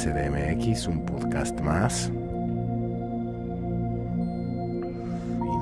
CDMX, 0.04 0.88
un 0.88 1.06
podcast 1.06 1.58
más. 1.62 2.12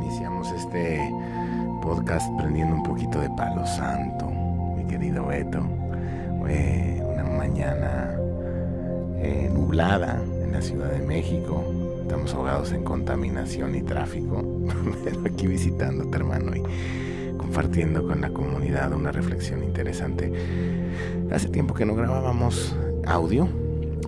Iniciamos 0.01 0.51
este 0.53 1.13
podcast 1.83 2.27
prendiendo 2.39 2.73
un 2.73 2.81
poquito 2.81 3.21
de 3.21 3.29
palo 3.37 3.63
santo, 3.67 4.31
mi 4.75 4.83
querido 4.85 5.27
Beto. 5.27 5.59
Una 6.39 7.23
mañana 7.23 8.17
eh, 9.19 9.47
nublada 9.53 10.19
en 10.41 10.53
la 10.53 10.61
Ciudad 10.63 10.89
de 10.89 11.05
México. 11.05 11.63
Estamos 12.01 12.33
ahogados 12.33 12.71
en 12.71 12.83
contaminación 12.83 13.75
y 13.75 13.83
tráfico, 13.83 14.43
pero 15.03 15.21
aquí 15.23 15.45
visitándote, 15.45 16.17
hermano, 16.17 16.55
y 16.55 16.63
compartiendo 17.37 18.07
con 18.07 18.21
la 18.21 18.31
comunidad 18.31 18.91
una 18.93 19.11
reflexión 19.11 19.63
interesante. 19.63 20.33
Hace 21.31 21.47
tiempo 21.49 21.75
que 21.75 21.85
no 21.85 21.93
grabábamos 21.93 22.75
audio, 23.05 23.47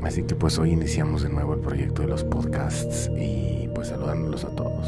así 0.02 0.23
que 0.23 0.36
pues 0.36 0.58
hoy 0.58 0.72
iniciamos 0.72 1.23
de 1.23 1.30
nuevo 1.30 1.53
el 1.53 1.59
proyecto 1.59 2.02
de 2.02 2.08
los 2.08 2.23
podcasts 2.23 3.09
y 3.16 3.69
pues 3.73 3.89
saludándolos 3.89 4.44
a 4.45 4.50
todos. 4.50 4.88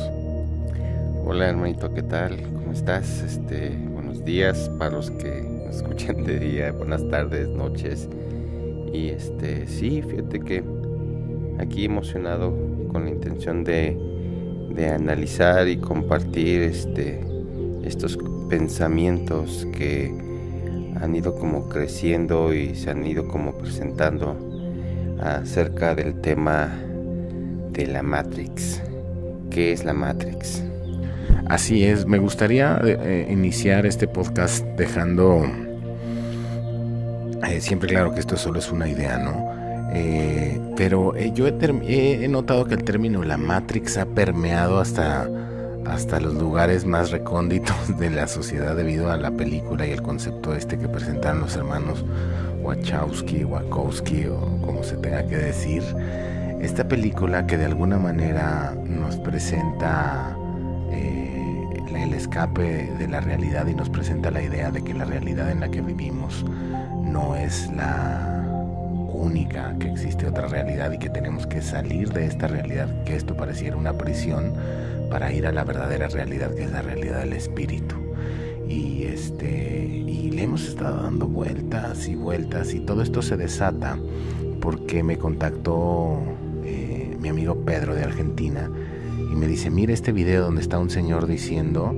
Hola 1.25 1.50
hermanito, 1.50 1.94
¿qué 1.94 2.03
tal? 2.03 2.42
¿Cómo 2.53 2.72
estás? 2.72 3.22
Este, 3.22 3.70
buenos 3.92 4.25
días 4.25 4.70
para 4.78 4.92
los 4.92 5.12
que 5.12 5.42
nos 5.42 5.78
escuchan 5.78 6.23
de 6.23 6.39
día, 6.39 6.72
buenas 6.72 7.08
tardes, 7.09 7.47
noches. 7.50 8.09
Y 8.94 9.09
este, 9.09 9.67
sí, 9.67 10.02
fíjate 10.02 10.39
que 10.39 10.64
aquí 11.59 11.86
emocionado 11.86 12.53
con 12.92 13.06
la 13.06 13.12
intención 13.12 13.64
de, 13.64 13.97
de 14.73 14.90
analizar 14.90 15.67
y 15.67 15.78
compartir 15.78 16.62
este, 16.62 17.22
estos 17.84 18.17
pensamientos 18.50 19.67
que 19.78 20.14
han 21.02 21.16
ido 21.16 21.36
como 21.36 21.67
creciendo 21.67 22.53
y 22.53 22.75
se 22.75 22.92
han 22.92 23.06
ido 23.06 23.28
como 23.28 23.58
presentando 23.58 24.36
acerca 25.21 25.95
del 25.95 26.19
tema 26.21 26.73
de 27.71 27.88
la 27.88 28.03
Matrix. 28.03 28.81
¿Qué 29.49 29.72
es 29.72 29.85
la 29.85 29.94
Matrix? 29.94 30.63
Así 31.47 31.85
es, 31.85 32.05
me 32.05 32.17
gustaría 32.17 32.80
eh, 32.83 33.27
iniciar 33.30 33.85
este 33.85 34.07
podcast 34.07 34.66
dejando 34.77 35.44
eh, 37.47 37.61
siempre 37.61 37.89
claro 37.89 38.13
que 38.13 38.19
esto 38.19 38.38
solo 38.38 38.59
es 38.59 38.72
una 38.72 38.88
idea, 38.88 39.17
¿no? 39.17 39.53
Eh, 39.94 40.59
pero 40.75 41.16
eh, 41.16 41.31
yo 41.33 41.47
he, 41.47 42.23
he, 42.23 42.27
notado 42.27 42.66
que 42.66 42.73
el 42.73 42.83
término 42.83 43.23
la 43.23 43.38
Matrix 43.38 43.97
ha 43.97 44.05
permeado 44.05 44.79
hasta, 44.79 45.29
hasta 45.86 46.19
los 46.19 46.33
lugares 46.33 46.86
más 46.86 47.11
recónditos 47.11 47.97
de 47.97 48.09
la 48.09 48.28
sociedad 48.28 48.75
debido 48.75 49.11
a 49.11 49.17
la 49.17 49.31
película 49.31 49.86
y 49.86 49.91
el 49.91 50.02
concepto 50.02 50.53
este 50.53 50.78
que 50.78 50.88
presentaron 50.88 51.41
los 51.41 51.55
hermanos 51.55 52.03
Wachowski, 52.61 53.44
Wachowski 53.44 54.25
o 54.25 54.39
como 54.61 54.83
se 54.83 54.97
tenga 54.97 55.25
que 55.28 55.38
decir. 55.38 55.83
Esta 56.61 56.88
película 56.88 57.46
que 57.46 57.57
de 57.57 57.66
alguna 57.66 57.97
manera 58.00 58.73
nos 58.85 59.18
presenta 59.18 60.35
el 62.06 62.13
escape 62.13 62.91
de 62.97 63.07
la 63.07 63.19
realidad 63.19 63.67
y 63.67 63.73
nos 63.73 63.90
presenta 63.90 64.31
la 64.31 64.41
idea 64.41 64.72
de 64.72 64.84
que 64.84 64.94
la 64.94 65.06
realidad 65.06 65.50
en 65.52 65.59
la 65.59 65.69
que 65.69 65.81
vivimos 65.81 66.46
no 67.03 67.35
es 67.35 67.72
la 67.75 68.44
única, 69.12 69.75
que 69.79 69.90
existe 69.90 70.28
otra 70.28 70.47
realidad 70.47 70.91
y 70.91 71.00
que 71.00 71.09
tenemos 71.09 71.47
que 71.47 71.62
salir 71.62 72.12
de 72.12 72.25
esta 72.25 72.47
realidad, 72.47 72.90
que 73.06 73.16
esto 73.16 73.35
pareciera 73.35 73.75
una 73.75 73.94
prisión, 73.94 74.53
para 75.09 75.31
ir 75.31 75.47
a 75.47 75.51
la 75.51 75.63
verdadera 75.63 76.07
realidad, 76.07 76.53
que 76.53 76.63
es 76.63 76.71
la 76.71 76.81
realidad 76.81 77.19
del 77.19 77.33
espíritu. 77.33 77.95
Y 78.67 79.03
este 79.03 79.85
y 80.07 80.31
le 80.31 80.43
hemos 80.43 80.67
estado 80.67 81.03
dando 81.03 81.27
vueltas 81.27 82.07
y 82.07 82.16
vueltas 82.16 82.73
y 82.73 82.79
todo 82.79 83.01
esto 83.01 83.21
se 83.21 83.38
desata 83.38 83.99
porque 84.59 85.03
me 85.03 85.17
contactó 85.17 86.17
eh, 86.63 87.16
mi 87.19 87.29
amigo 87.29 87.63
Pedro 87.63 87.93
de 87.93 88.03
Argentina 88.03 88.69
y 89.31 89.35
me 89.35 89.47
dice, 89.47 89.69
mira 89.69 89.93
este 89.93 90.11
video 90.11 90.43
donde 90.43 90.61
está 90.61 90.79
un 90.79 90.89
señor 90.89 91.27
diciendo 91.27 91.93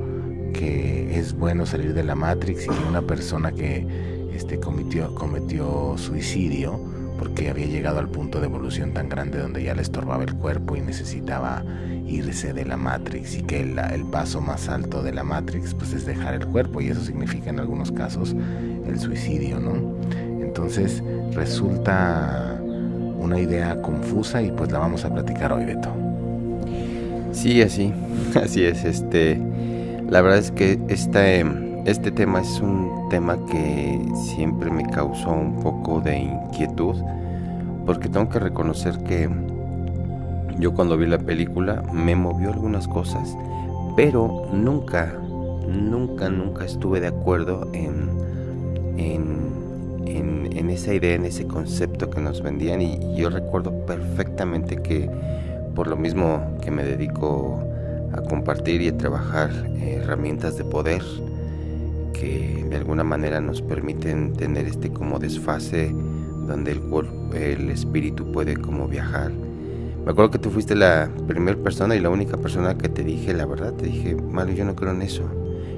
que 0.54 1.18
es 1.18 1.34
bueno 1.34 1.66
salir 1.66 1.94
de 1.94 2.04
la 2.04 2.16
Matrix 2.16 2.66
y 2.66 2.68
que 2.68 2.84
una 2.90 3.02
persona 3.02 3.54
que 3.54 3.88
este, 4.34 4.60
cometió, 4.60 5.14
cometió 5.16 5.98
suicidio 5.98 6.80
porque 7.18 7.50
había 7.50 7.66
llegado 7.66 8.00
al 8.00 8.10
punto 8.10 8.40
de 8.40 8.48
evolución 8.48 8.94
tan 8.94 9.10
grande 9.10 9.40
donde 9.40 9.64
ya 9.64 9.74
le 9.74 9.82
estorbaba 9.82 10.24
el 10.24 10.34
cuerpo 10.36 10.76
y 10.76 10.82
necesitaba 10.82 11.64
irse 12.06 12.54
de 12.54 12.66
la 12.66 12.78
Matrix 12.78 13.38
y 13.38 13.44
que 13.44 13.62
el, 13.62 13.78
el, 13.80 14.06
paso 14.06 14.40
más 14.40 14.70
alto 14.70 15.04
de 15.04 15.14
la 15.14 15.24
Matrix 15.24 15.74
pues 15.74 15.94
es 15.94 16.06
dejar 16.06 16.36
el 16.36 16.46
cuerpo 16.46 16.82
y 16.82 16.88
eso 16.88 17.04
significa 17.04 17.50
en 17.50 17.60
algunos 17.60 17.92
casos 17.92 18.36
el 18.88 19.00
suicidio, 19.00 19.60
¿no? 19.60 19.98
Entonces 20.42 21.04
resulta 21.34 22.60
una 23.20 23.40
idea 23.40 23.82
confusa 23.82 24.42
y 24.42 24.52
pues 24.52 24.72
la 24.72 24.80
vamos 24.80 25.04
a 25.04 25.14
platicar 25.14 25.52
hoy, 25.52 25.66
Beto. 25.66 25.94
Sí, 27.32 27.62
así, 27.62 27.94
así 28.36 28.64
es, 28.64 28.84
este, 28.84 29.40
la 30.10 30.22
verdad 30.22 30.40
es 30.40 30.52
que 30.52 30.80
este, 30.88 31.46
este 31.88 32.12
tema 32.12 32.42
es 32.42 32.60
un 32.60 33.08
tema 33.10 33.38
que 33.50 34.06
siempre 34.14 34.70
me 34.70 34.84
causó 34.84 35.32
un 35.32 35.62
poco 35.62 36.02
de 36.02 36.18
inquietud, 36.18 36.98
porque 37.86 38.10
tengo 38.10 38.28
que 38.28 38.40
reconocer 38.40 39.02
que 39.04 39.30
yo 40.60 40.74
cuando 40.74 40.98
vi 40.98 41.06
la 41.06 41.18
película 41.18 41.84
me 41.94 42.14
movió 42.14 42.52
algunas 42.52 42.90
cosas, 42.90 43.38
pero 43.96 44.50
nunca, 44.52 45.14
nunca, 45.66 46.30
nunca 46.30 46.66
estuve 46.66 47.00
de 47.00 47.08
acuerdo 47.08 47.70
en, 47.74 48.10
en, 48.98 50.70
esa 50.70 50.94
idea, 50.94 51.16
en 51.16 51.24
ese 51.24 51.48
concepto 51.48 52.10
que 52.10 52.20
nos 52.20 52.42
vendían, 52.42 52.82
y 52.82 53.16
yo 53.16 53.30
recuerdo 53.30 53.72
perfectamente 53.86 54.76
que 54.76 55.10
por 55.74 55.88
lo 55.88 55.96
mismo 55.96 56.58
que 56.62 56.70
me 56.70 56.84
dedico 56.84 57.64
a 58.12 58.22
compartir 58.22 58.82
y 58.82 58.90
a 58.90 58.98
trabajar 58.98 59.50
herramientas 59.80 60.58
de 60.58 60.66
poder 60.66 61.02
que 62.14 62.66
de 62.70 62.76
alguna 62.76 63.04
manera 63.04 63.42
nos 63.42 63.62
permiten 63.62 64.34
tener 64.34 64.66
este 64.66 64.92
como 64.92 65.20
desfase 65.20 65.94
donde 66.48 66.72
el 66.72 66.82
cuerpo, 66.82 67.34
el 67.34 67.70
espíritu 67.70 68.32
puede 68.32 68.56
como 68.56 68.88
viajar. 68.88 69.32
Me 70.06 70.12
acuerdo 70.12 70.32
que 70.32 70.40
tú 70.40 70.50
fuiste 70.50 70.76
la 70.76 71.10
primera 71.28 71.58
persona 71.58 71.96
y 71.96 72.00
la 72.00 72.10
única 72.10 72.38
persona 72.38 72.78
que 72.78 72.88
te 72.88 73.04
dije 73.04 73.34
la 73.34 73.46
verdad, 73.46 73.74
te 73.74 73.86
dije, 73.86 74.16
Mario, 74.16 74.56
yo 74.56 74.66
no 74.66 74.76
creo 74.76 74.92
en 74.92 75.02
eso. 75.02 75.24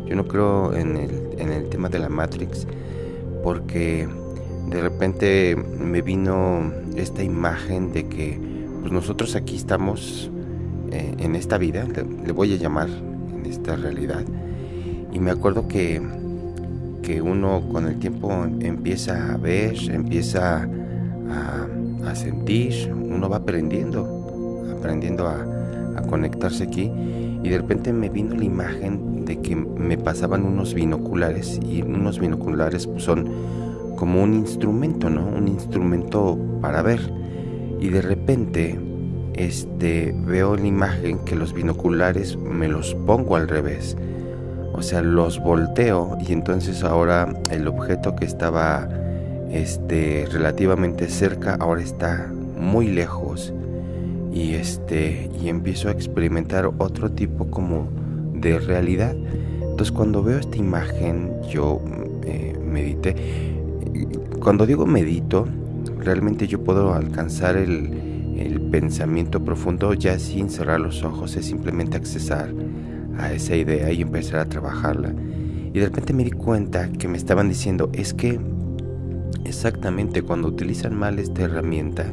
Yo 0.06 0.16
no 0.16 0.28
creo 0.28 0.74
en 0.74 0.98
el, 0.98 1.12
en 1.38 1.52
el 1.52 1.70
tema 1.70 1.90
de 1.90 2.00
la 2.00 2.10
Matrix 2.10 2.68
porque 3.44 4.08
de 4.70 4.82
repente 4.82 5.56
me 5.56 6.02
vino 6.02 6.72
esta 6.96 7.24
imagen 7.24 7.92
de 7.92 8.08
que 8.08 8.40
pues 8.82 8.92
nosotros 8.92 9.36
aquí 9.36 9.56
estamos 9.56 10.30
eh, 10.92 11.16
en 11.20 11.36
esta 11.36 11.58
vida, 11.58 11.86
le, 11.86 12.04
le, 12.26 12.32
voy 12.32 12.54
a 12.54 12.58
llamar 12.58 12.90
en 12.90 13.46
esta 13.46 13.76
realidad. 13.76 14.24
Y 15.12 15.20
me 15.20 15.32
acuerdo 15.32 15.68
que, 15.68 16.02
que 17.02 17.22
uno 17.22 17.62
con 17.72 17.88
el 17.88 18.00
tiempo 18.00 18.32
empieza 18.60 19.34
a 19.34 19.38
ver, 19.38 19.76
empieza 19.90 20.68
a, 21.30 22.16
sentir, 22.16 22.92
uno 22.92 23.30
va 23.30 23.38
aprendiendo, 23.38 24.74
aprendiendo 24.76 25.28
a, 25.28 25.46
a 25.96 26.02
conectarse 26.04 26.64
aquí. 26.64 26.92
Y 27.44 27.50
de 27.50 27.58
repente 27.58 27.94
me 27.94 28.10
vino 28.10 28.36
la 28.36 28.44
imagen 28.44 29.26
de 29.26 29.40
que 29.42 29.56
me 29.56 29.98
pasaban 29.98 30.44
unos 30.44 30.74
binoculares 30.74 31.60
y 31.64 31.84
unos 31.84 32.20
binoculares 32.20 32.88
pues, 32.88 33.04
son 33.04 33.30
como 33.96 34.24
un 34.24 34.34
instrumento, 34.34 35.10
¿no? 35.10 35.28
Un 35.28 35.48
instrumento 35.48 36.38
para 36.62 36.82
ver 36.82 37.00
y 37.80 37.90
de 37.90 38.02
repente 38.02 38.80
este 39.34 40.14
veo 40.26 40.56
la 40.56 40.68
imagen 40.68 41.20
que 41.20 41.36
los 41.36 41.54
binoculares 41.54 42.38
me 42.38 42.68
los 42.68 42.94
pongo 42.96 43.36
al 43.36 43.48
revés 43.48 43.96
o 44.80 44.82
sea 44.82 45.02
los 45.02 45.40
volteo 45.40 46.18
y 46.26 46.32
entonces 46.32 46.84
ahora 46.84 47.34
el 47.52 47.68
objeto 47.68 48.16
que 48.16 48.26
estaba 48.26 48.88
este 49.52 50.26
relativamente 50.32 51.10
cerca 51.10 51.58
ahora 51.60 51.82
está 51.82 52.32
muy 52.58 52.88
lejos 52.88 53.54
y 54.32 54.54
este 54.54 55.30
y 55.42 55.50
empiezo 55.50 55.90
a 55.90 55.92
experimentar 55.92 56.66
otro 56.78 57.12
tipo 57.12 57.52
como 57.52 57.90
de 58.34 58.58
realidad 58.58 59.16
entonces 59.60 59.92
cuando 59.92 60.24
veo 60.24 60.40
esta 60.40 60.58
imagen 60.58 61.42
yo 61.50 61.82
eh, 62.24 62.58
medité. 62.64 63.16
Cuando 64.42 64.66
digo 64.66 64.86
medito, 64.86 65.48
realmente 66.00 66.48
yo 66.48 66.64
puedo 66.64 66.94
alcanzar 66.94 67.58
el, 67.58 68.08
pensamiento 68.72 69.44
profundo 69.44 69.96
ya 69.96 70.20
sin 70.20 70.50
cerrar 70.52 70.80
los 70.80 71.04
ojos, 71.04 71.36
es 71.36 71.46
simplemente 71.46 71.98
accesar 71.98 72.50
a 73.20 73.34
esa 73.34 73.56
idea 73.56 73.92
y 73.92 74.02
empezar 74.02 74.40
a 74.40 74.46
trabajarla. 74.46 75.14
Y 75.74 75.80
de 75.80 75.86
repente 75.86 76.14
me 76.14 76.24
di 76.24 76.32
cuenta 76.32 76.90
que 76.90 77.08
me 77.08 77.18
estaban 77.18 77.50
diciendo, 77.50 77.90
es 77.94 78.14
que 78.14 78.40
exactamente 79.46 80.22
cuando 80.24 80.48
utilizan 80.48 80.96
mal 80.96 81.20
esta 81.20 81.44
herramienta 81.44 82.12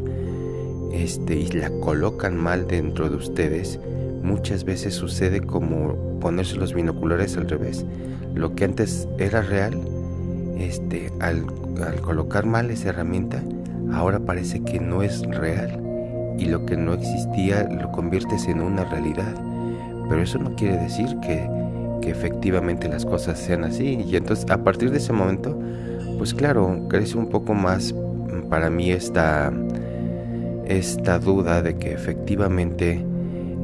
este, 0.92 1.36
y 1.36 1.48
la 1.48 1.70
colocan 1.80 2.36
mal 2.36 2.66
dentro 2.66 3.08
de 3.08 3.16
ustedes, 3.16 3.80
muchas 4.22 4.64
veces 4.64 4.94
sucede 4.94 5.40
como 5.40 6.18
ponerse 6.20 6.56
los 6.56 6.74
binoculares 6.74 7.36
al 7.36 7.48
revés. 7.48 7.86
Lo 8.34 8.54
que 8.54 8.64
antes 8.64 9.08
era 9.18 9.40
real, 9.42 9.80
este, 10.58 11.12
al, 11.20 11.46
al 11.82 12.00
colocar 12.00 12.44
mal 12.44 12.70
esa 12.70 12.90
herramienta, 12.90 13.42
ahora 13.92 14.20
parece 14.20 14.62
que 14.62 14.80
no 14.80 15.02
es 15.02 15.22
real 15.22 15.82
y 16.38 16.46
lo 16.46 16.66
que 16.66 16.76
no 16.76 16.92
existía 16.94 17.64
lo 17.64 17.90
conviertes 17.92 18.46
en 18.48 18.60
una 18.60 18.84
realidad. 18.84 19.34
Pero 20.08 20.22
eso 20.22 20.38
no 20.38 20.54
quiere 20.54 20.76
decir 20.78 21.16
que, 21.20 21.48
que 22.00 22.10
efectivamente 22.10 22.88
las 22.88 23.04
cosas 23.04 23.38
sean 23.38 23.64
así. 23.64 24.04
Y 24.06 24.16
entonces 24.16 24.46
a 24.50 24.62
partir 24.62 24.90
de 24.90 24.98
ese 24.98 25.12
momento, 25.12 25.58
pues 26.18 26.34
claro, 26.34 26.86
crece 26.88 27.18
un 27.18 27.28
poco 27.28 27.54
más 27.54 27.94
para 28.48 28.70
mí 28.70 28.90
esta, 28.90 29.52
esta 30.66 31.18
duda 31.18 31.62
de 31.62 31.76
que 31.76 31.92
efectivamente 31.92 33.04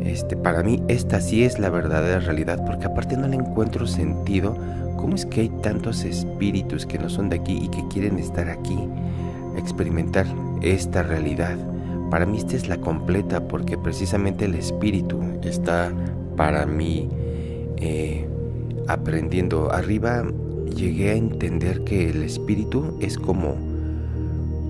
este, 0.02 0.36
para 0.36 0.62
mí 0.62 0.82
esta 0.88 1.20
sí 1.20 1.44
es 1.44 1.58
la 1.58 1.70
verdadera 1.70 2.20
realidad, 2.20 2.64
porque 2.66 2.86
aparte 2.86 3.16
no 3.16 3.28
le 3.28 3.36
encuentro 3.36 3.86
sentido. 3.86 4.56
¿Cómo 4.96 5.14
es 5.14 5.26
que 5.26 5.42
hay 5.42 5.48
tantos 5.62 6.04
espíritus 6.04 6.86
que 6.86 6.98
no 6.98 7.08
son 7.08 7.28
de 7.28 7.36
aquí 7.36 7.58
y 7.62 7.68
que 7.68 7.86
quieren 7.88 8.18
estar 8.18 8.48
aquí? 8.48 8.78
experimentar 9.56 10.26
esta 10.62 11.02
realidad. 11.02 11.56
Para 12.10 12.26
mí 12.26 12.38
esta 12.38 12.56
es 12.56 12.68
la 12.68 12.78
completa 12.78 13.48
porque 13.48 13.78
precisamente 13.78 14.44
el 14.44 14.54
espíritu 14.54 15.20
está 15.42 15.90
para 16.36 16.66
mí 16.66 17.08
eh, 17.78 18.26
aprendiendo. 18.88 19.72
Arriba 19.72 20.24
llegué 20.74 21.10
a 21.10 21.14
entender 21.14 21.84
que 21.84 22.10
el 22.10 22.22
espíritu 22.22 22.98
es 23.00 23.18
como, 23.18 23.56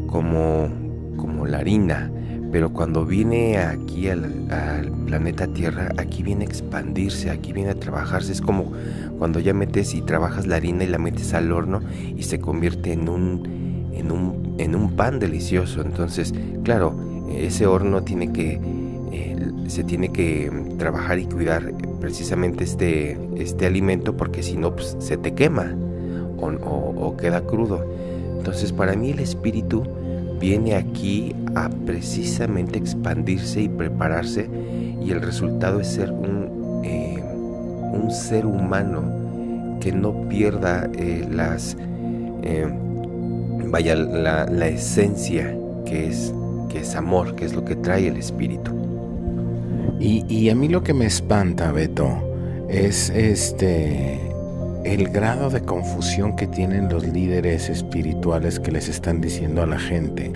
como, 0.09 0.69
como 1.17 1.47
la 1.47 1.59
harina, 1.59 2.11
pero 2.50 2.73
cuando 2.73 3.06
viene 3.06 3.59
aquí 3.59 4.09
al, 4.09 4.50
al, 4.50 4.91
planeta 5.06 5.47
Tierra, 5.47 5.91
aquí 5.97 6.23
viene 6.23 6.44
a 6.44 6.49
expandirse, 6.49 7.31
aquí 7.31 7.53
viene 7.53 7.70
a 7.70 7.75
trabajarse. 7.75 8.32
Es 8.32 8.41
como 8.41 8.73
cuando 9.19 9.41
ya 9.41 9.55
metes 9.55 9.94
y 9.94 10.03
trabajas 10.03 10.47
la 10.47 10.56
harina 10.56 10.85
y 10.85 10.88
la 10.88 10.99
metes 10.99 11.32
al 11.35 11.53
horno 11.53 11.81
y 12.17 12.23
se 12.25 12.41
convierte 12.41 12.93
en 12.93 13.09
un 13.09 13.62
en 13.94 14.11
un, 14.11 14.56
en 14.59 14.75
un 14.75 14.97
pan 14.97 15.19
delicioso. 15.19 15.82
Entonces, 15.82 16.35
claro, 16.64 16.94
ese 17.31 17.67
horno 17.67 18.03
tiene 18.03 18.32
que, 18.32 18.61
se 19.73 19.85
tiene 19.85 20.11
que 20.11 20.51
trabajar 20.79 21.19
y 21.19 21.27
cuidar 21.27 21.73
precisamente 22.01 22.65
este, 22.65 23.19
este 23.37 23.67
alimento 23.67 24.17
porque 24.17 24.43
si 24.43 24.57
no, 24.57 24.75
pues, 24.75 24.97
se 24.99 25.17
te 25.17 25.35
quema 25.35 25.75
o, 26.39 27.17
queda 27.17 27.41
crudo. 27.43 27.85
Entonces, 28.37 28.73
para 28.73 28.95
mí 28.97 29.11
el 29.11 29.21
espíritu 29.21 29.85
viene 30.41 30.75
aquí 30.75 31.35
a 31.55 31.69
precisamente 31.69 32.79
expandirse 32.79 33.63
y 33.63 33.69
prepararse 33.69 34.49
y 35.01 35.11
el 35.11 35.21
resultado 35.21 35.81
es 35.81 35.89
ser 35.89 36.11
un, 36.11 36.83
eh, 36.85 37.23
un 37.93 38.11
ser 38.11 38.45
humano 38.45 39.79
que 39.81 39.93
no 39.93 40.29
pierda 40.29 40.91
eh, 40.95 41.27
las 41.31 41.77
vaya 43.73 43.97
la, 43.97 44.69
esencia 44.69 45.57
que 45.87 46.07
es, 46.07 46.35
que 46.69 46.81
es 46.81 46.95
amor, 46.95 47.35
que 47.35 47.47
es 47.47 47.55
lo 47.55 47.65
que 47.65 47.75
trae 47.75 48.07
el 48.07 48.19
espíritu. 48.19 48.92
Y, 50.04 50.50
a 50.50 50.56
mí 50.56 50.69
lo 50.69 50.82
que 50.82 50.94
me 50.94 51.06
espanta, 51.06 51.70
Beto, 51.70 52.66
es 52.69 53.08
este 53.10 54.19
el 54.84 55.10
grado 55.10 55.49
de 55.49 55.60
confusión 55.60 56.34
que 56.34 56.49
tienen 56.49 56.88
los 56.88 57.06
líderes 57.06 57.69
espirituales 57.69 58.58
que 58.58 58.72
les 58.72 58.88
están 58.88 59.20
diciendo 59.20 59.62
a 59.62 59.66
la 59.66 59.78
gente. 59.78 60.32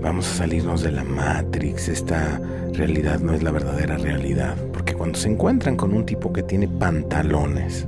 Vamos 0.00 0.26
a 0.26 0.36
salirnos 0.36 0.82
de 0.82 0.90
la 0.90 1.04
Matrix, 1.04 1.88
esta 1.88 2.40
realidad 2.72 3.20
no 3.20 3.34
es 3.34 3.42
la 3.42 3.50
verdadera 3.50 3.98
realidad. 3.98 4.56
Porque 4.72 4.94
cuando 4.94 5.18
se 5.18 5.28
encuentran 5.28 5.76
con 5.76 5.92
un 5.92 6.06
tipo 6.06 6.32
que 6.32 6.42
tiene 6.42 6.66
pantalones, 6.66 7.86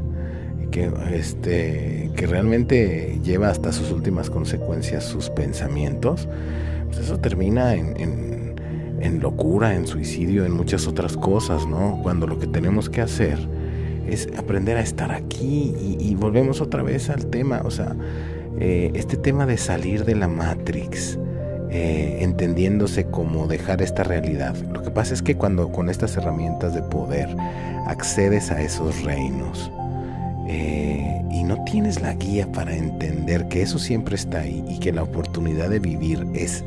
que, 0.71 0.93
este, 1.13 2.11
que 2.15 2.27
realmente 2.27 3.19
lleva 3.25 3.49
hasta 3.49 3.73
sus 3.73 3.91
últimas 3.91 4.29
consecuencias 4.29 5.05
sus 5.05 5.31
pensamientos, 5.31 6.29
pues 6.89 6.99
eso 6.99 7.19
termina 7.19 7.75
en, 7.75 7.99
en, 7.99 8.34
locura, 9.21 9.75
en 9.75 9.87
suicidio, 9.87 10.45
en 10.45 10.53
muchas 10.53 10.87
otras 10.87 11.17
cosas, 11.17 11.67
¿no? 11.67 12.01
Cuando 12.03 12.27
lo 12.27 12.39
que 12.39 12.47
tenemos 12.47 12.91
que 12.91 13.01
hacer 13.01 13.39
es 14.09 14.29
aprender 14.37 14.77
a 14.77 14.81
estar 14.81 15.13
aquí 15.13 15.75
y, 16.01 16.15
volvemos 16.15 16.61
otra 16.61 16.83
vez 16.83 17.11
al 17.11 17.27
tema, 17.27 17.63
o 17.65 17.71
sea, 17.71 17.97
eh, 18.59 18.91
este 18.95 19.17
tema 19.17 19.47
de 19.47 19.57
salir 19.57 20.05
de 20.05 20.15
la 20.15 20.29
Matrix, 20.29 21.19
eh, 21.71 22.19
entendiéndose 22.21 23.07
como 23.07 23.47
dejar 23.47 23.83
esta 23.83 24.05
realidad. 24.05 24.55
Lo 24.73 24.83
que 24.83 24.91
pasa 24.91 25.15
es 25.15 25.23
que 25.23 25.37
cuando 25.37 25.71
con 25.73 25.89
estas 25.89 26.17
herramientas 26.17 26.75
de 26.75 26.83
poder 26.83 27.29
accedes 27.87 28.51
a 28.51 28.63
esos 28.63 29.03
reinos, 29.03 29.71
eh, 30.47 31.23
y 31.31 31.43
no 31.43 31.65
tienes 31.65 32.03
la 32.03 32.15
guía 32.15 32.51
para 32.53 32.77
entender 32.77 33.49
que 33.49 33.63
eso 33.63 33.79
siempre 33.79 34.15
está 34.15 34.41
ahí 34.41 34.63
y 34.69 34.79
que 34.79 34.93
la 34.93 35.03
oportunidad 35.03 35.71
de 35.71 35.79
vivir 35.79 36.27
es 36.35 36.63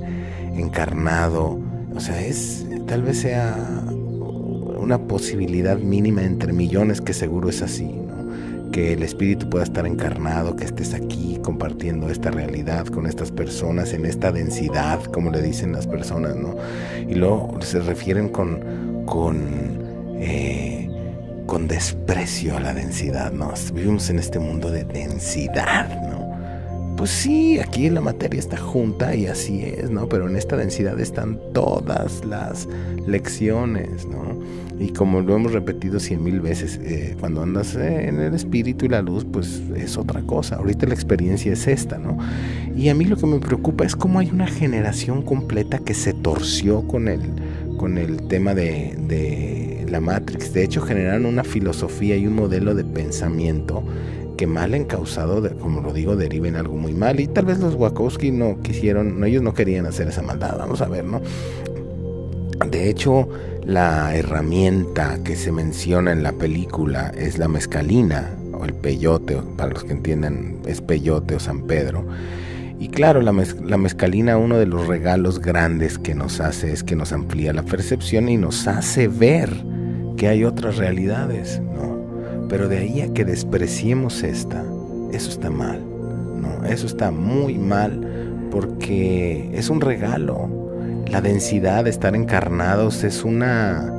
encarnado, 0.56 1.60
o 1.98 2.00
sea, 2.00 2.22
es 2.22 2.64
tal 2.86 3.02
vez 3.02 3.22
sea 3.22 3.56
una 4.78 5.00
posibilidad 5.08 5.78
mínima 5.78 6.22
entre 6.22 6.54
millones 6.54 7.02
que 7.02 7.12
seguro 7.12 7.50
es 7.50 7.64
así, 7.64 7.92
que 8.72 8.94
el 8.94 9.02
espíritu 9.02 9.50
pueda 9.50 9.64
estar 9.64 9.88
encarnado, 9.88 10.56
que 10.56 10.64
estés 10.64 10.94
aquí 10.94 11.40
compartiendo 11.44 12.10
esta 12.10 12.30
realidad 12.30 12.86
con 12.86 13.08
estas 13.08 13.32
personas 13.32 13.94
en 13.94 14.06
esta 14.06 14.32
densidad, 14.32 15.04
como 15.06 15.32
le 15.32 15.42
dicen 15.42 15.72
las 15.72 15.88
personas, 15.88 16.36
¿no? 16.36 16.56
Y 17.10 17.16
luego 17.16 17.58
se 17.62 17.80
refieren 17.80 18.30
con, 18.30 19.04
con 19.06 19.38
eh, 20.20 20.90
con 21.48 21.68
desprecio 21.68 22.58
a 22.58 22.60
la 22.60 22.74
densidad, 22.74 23.32
¿no? 23.32 23.54
Vivimos 23.74 24.10
en 24.12 24.20
este 24.20 24.38
mundo 24.38 24.70
de 24.70 24.84
densidad, 24.84 25.90
¿no? 26.10 26.17
Pues 26.98 27.12
sí, 27.12 27.60
aquí 27.60 27.92
la 27.92 28.02
materia 28.02 28.40
está 28.40 28.58
junta 28.58 29.16
y 29.16 29.28
así 29.28 29.62
es, 29.62 29.92
¿no? 29.92 30.10
Pero 30.10 30.28
en 30.28 30.36
esta 30.36 30.58
densidad 30.58 31.00
están 31.00 31.40
todas 31.54 32.26
las 32.26 32.68
lecciones, 33.06 34.08
¿no? 34.08 34.40
Y 34.80 34.94
como 34.94 35.22
lo 35.22 35.36
hemos 35.36 35.54
repetido 35.54 36.00
cien 36.00 36.24
mil 36.24 36.42
veces, 36.42 36.80
eh, 36.84 37.16
cuando 37.20 37.44
andas 37.44 37.76
en 37.76 38.20
el 38.20 38.34
espíritu 38.34 38.86
y 38.86 38.90
la 38.90 39.04
luz, 39.04 39.26
pues 39.32 39.62
es 39.76 39.96
otra 39.96 40.22
cosa. 40.24 40.56
Ahorita 40.56 40.88
la 40.88 40.96
experiencia 40.96 41.54
es 41.54 41.68
esta, 41.68 42.00
¿no? 42.00 42.18
Y 42.76 42.90
a 42.90 42.96
mí 42.96 43.06
lo 43.06 43.16
que 43.16 43.28
me 43.28 43.40
preocupa 43.40 43.86
es 43.86 43.96
cómo 43.96 44.18
hay 44.18 44.32
una 44.32 44.48
generación 44.48 45.22
completa 45.22 45.78
que 45.78 45.94
se 45.94 46.14
torció 46.14 46.88
con 46.88 47.08
el, 47.08 47.22
con 47.78 48.00
el 48.00 48.28
tema 48.28 48.56
de 48.56 49.86
la 49.90 50.02
Matrix. 50.02 50.54
De 50.54 50.64
hecho, 50.64 50.82
generaron 50.82 51.26
una 51.26 51.44
filosofía 51.44 52.16
y 52.16 52.28
un 52.28 52.36
modelo 52.36 52.76
de 52.76 52.84
pensamiento 52.84 53.84
que 54.38 54.48
mal 54.48 54.74
encausado, 54.74 55.44
como 55.60 55.82
lo 55.82 55.92
digo, 55.92 56.16
deriva 56.16 56.48
en 56.48 56.56
algo 56.56 56.78
muy 56.78 56.94
mal. 56.94 57.20
Y 57.20 57.28
tal 57.28 57.46
vez 57.46 57.60
los 57.60 57.76
Wachowski 57.76 58.32
no 58.32 58.62
quisieron, 58.62 59.24
ellos 59.26 59.42
no 59.42 59.54
querían 59.54 59.86
hacer 59.86 60.08
esa 60.08 60.22
maldad. 60.22 60.58
Vamos 60.58 60.82
a 60.82 60.88
ver, 60.88 61.04
¿no? 61.04 61.22
De 62.70 62.90
hecho, 62.90 63.28
la 63.66 64.16
herramienta 64.16 65.20
que 65.24 65.36
se 65.36 65.52
menciona 65.52 66.12
en 66.12 66.24
la 66.24 66.32
película 66.32 67.12
es 67.18 67.38
la 67.38 67.48
mezcalina 67.48 68.38
o 68.54 68.66
el 68.66 68.74
peyote, 68.74 69.38
para 69.58 69.74
los 69.74 69.84
que 69.84 69.92
entiendan, 69.92 70.60
es 70.66 70.82
peyote 70.82 71.36
o 71.36 71.40
San 71.40 71.64
Pedro. 71.64 72.06
Y 72.80 72.90
claro, 72.90 73.22
la, 73.22 73.34
la, 73.64 73.78
mezcalina, 73.78 74.38
uno 74.38 74.58
de 74.58 74.68
los 74.68 74.88
regalos 74.88 75.40
grandes 75.40 75.98
que 75.98 76.14
nos 76.14 76.40
hace 76.40 76.72
es 76.72 76.84
que 76.84 76.96
nos 76.96 77.12
amplía 77.12 77.52
la 77.52 77.64
percepción 77.64 78.30
y 78.30 78.38
nos 78.38 78.68
hace 78.68 79.08
ver 79.08 79.50
que 80.16 80.28
hay 80.28 80.44
otras 80.44 80.78
realidades, 80.78 81.60
¿no? 81.60 81.97
Pero 82.50 82.68
de 82.68 82.78
ahí 82.78 83.02
a 83.02 83.14
que 83.14 83.26
despreciemos 83.26 84.24
esta, 84.24 84.64
eso 85.12 85.30
está 85.30 85.50
mal, 85.50 85.82
¿no? 86.42 86.66
Eso 86.66 86.86
está 86.86 87.12
muy 87.12 87.58
mal 87.58 88.48
porque 88.52 89.50
es 89.54 89.70
un 89.70 89.82
regalo. 89.82 90.50
La 91.08 91.22
densidad 91.22 91.86
de 91.86 91.90
estar 91.90 92.16
encarnados 92.16 93.04
es 93.04 93.24
una 93.24 93.94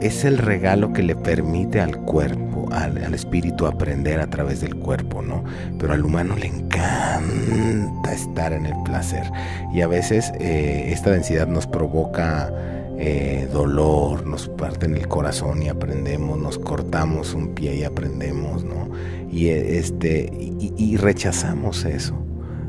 es 0.00 0.24
el 0.24 0.38
regalo 0.38 0.92
que 0.92 1.02
le 1.02 1.16
permite 1.16 1.80
al 1.80 1.96
cuerpo, 1.98 2.68
al, 2.72 3.14
espíritu 3.14 3.66
aprender 3.66 4.20
a 4.20 4.28
través 4.28 4.60
del 4.60 4.76
cuerpo, 4.76 5.22
¿no? 5.22 5.42
Pero 5.78 5.92
al 5.92 6.04
humano 6.04 6.36
le 6.36 6.46
encanta 6.46 8.12
estar 8.12 8.52
en 8.52 8.66
el 8.66 8.74
placer 8.84 9.28
y 9.72 9.80
a 9.80 9.88
veces 9.88 10.32
eh, 10.38 10.90
esta 10.92 11.10
densidad 11.10 11.48
nos 11.48 11.66
provoca 11.66 12.52
eh, 13.00 13.48
dolor, 13.52 14.26
nos 14.26 14.48
parten 14.48 14.96
el 14.96 15.06
corazón 15.06 15.62
y 15.62 15.68
aprendemos, 15.68 16.36
nos 16.36 16.58
cortamos 16.58 17.32
un 17.32 17.54
pie 17.54 17.76
y 17.76 17.84
aprendemos, 17.84 18.64
¿no? 18.64 18.90
Y, 19.30 19.48
este, 19.48 20.28
y, 20.32 20.96
rechazamos 20.96 21.84
eso, 21.84 22.16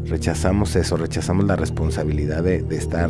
rechazamos 0.05 0.75
eso, 0.75 0.97
rechazamos 0.97 1.45
la 1.45 1.55
responsabilidad 1.55 2.43
de, 2.43 2.63
estar 2.69 3.09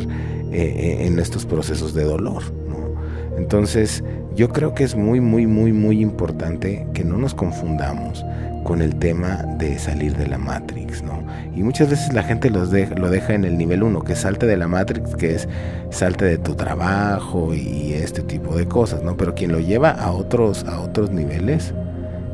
eh, 0.50 0.98
en 1.00 1.18
estos 1.18 1.44
procesos 1.44 1.92
de 1.92 2.04
dolor, 2.04 2.42
¿no? 2.66 2.94
Entonces, 3.36 4.02
yo 4.34 4.48
creo 4.48 4.74
que 4.74 4.84
es 4.84 4.96
muy, 4.96 5.20
muy, 5.20 5.46
muy, 5.46 5.72
muy 5.72 6.00
importante 6.00 6.86
que 6.94 7.04
no 7.04 7.18
nos 7.18 7.34
confundamos 7.34 8.24
con 8.64 8.80
el 8.80 8.96
tema 8.96 9.44
de 9.58 9.78
salir 9.78 10.16
de 10.16 10.26
la 10.26 10.38
Matrix, 10.38 11.02
¿no? 11.02 11.19
Y 11.54 11.62
muchas 11.62 11.90
veces 11.90 12.12
la 12.12 12.22
gente 12.22 12.48
los 12.50 12.70
lo 12.70 13.10
deja 13.10 13.34
en 13.34 13.44
el 13.44 13.58
nivel 13.58 13.82
1, 13.82 14.02
que 14.02 14.14
salte 14.14 14.46
de 14.46 14.56
la 14.56 14.68
Matrix, 14.68 15.16
que 15.16 15.34
es 15.34 15.48
salte 15.90 16.24
de 16.24 16.38
tu 16.38 16.54
trabajo 16.54 17.54
y 17.54 17.92
este 17.92 18.22
tipo 18.22 18.54
de 18.56 18.66
cosas, 18.66 19.02
¿no? 19.02 19.16
Pero 19.16 19.34
quien 19.34 19.52
lo 19.52 19.58
lleva 19.58 19.90
a 19.90 20.12
otros, 20.12 20.64
a 20.64 20.80
otros 20.80 21.10
niveles, 21.10 21.74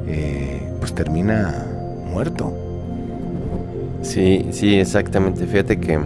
eh, 0.06 0.60
pues 0.78 0.94
termina 0.94 1.66
muerto. 2.12 2.52
Sí, 4.02 4.46
sí, 4.50 4.76
exactamente. 4.76 5.46
Fíjate 5.46 5.78
que, 5.80 5.98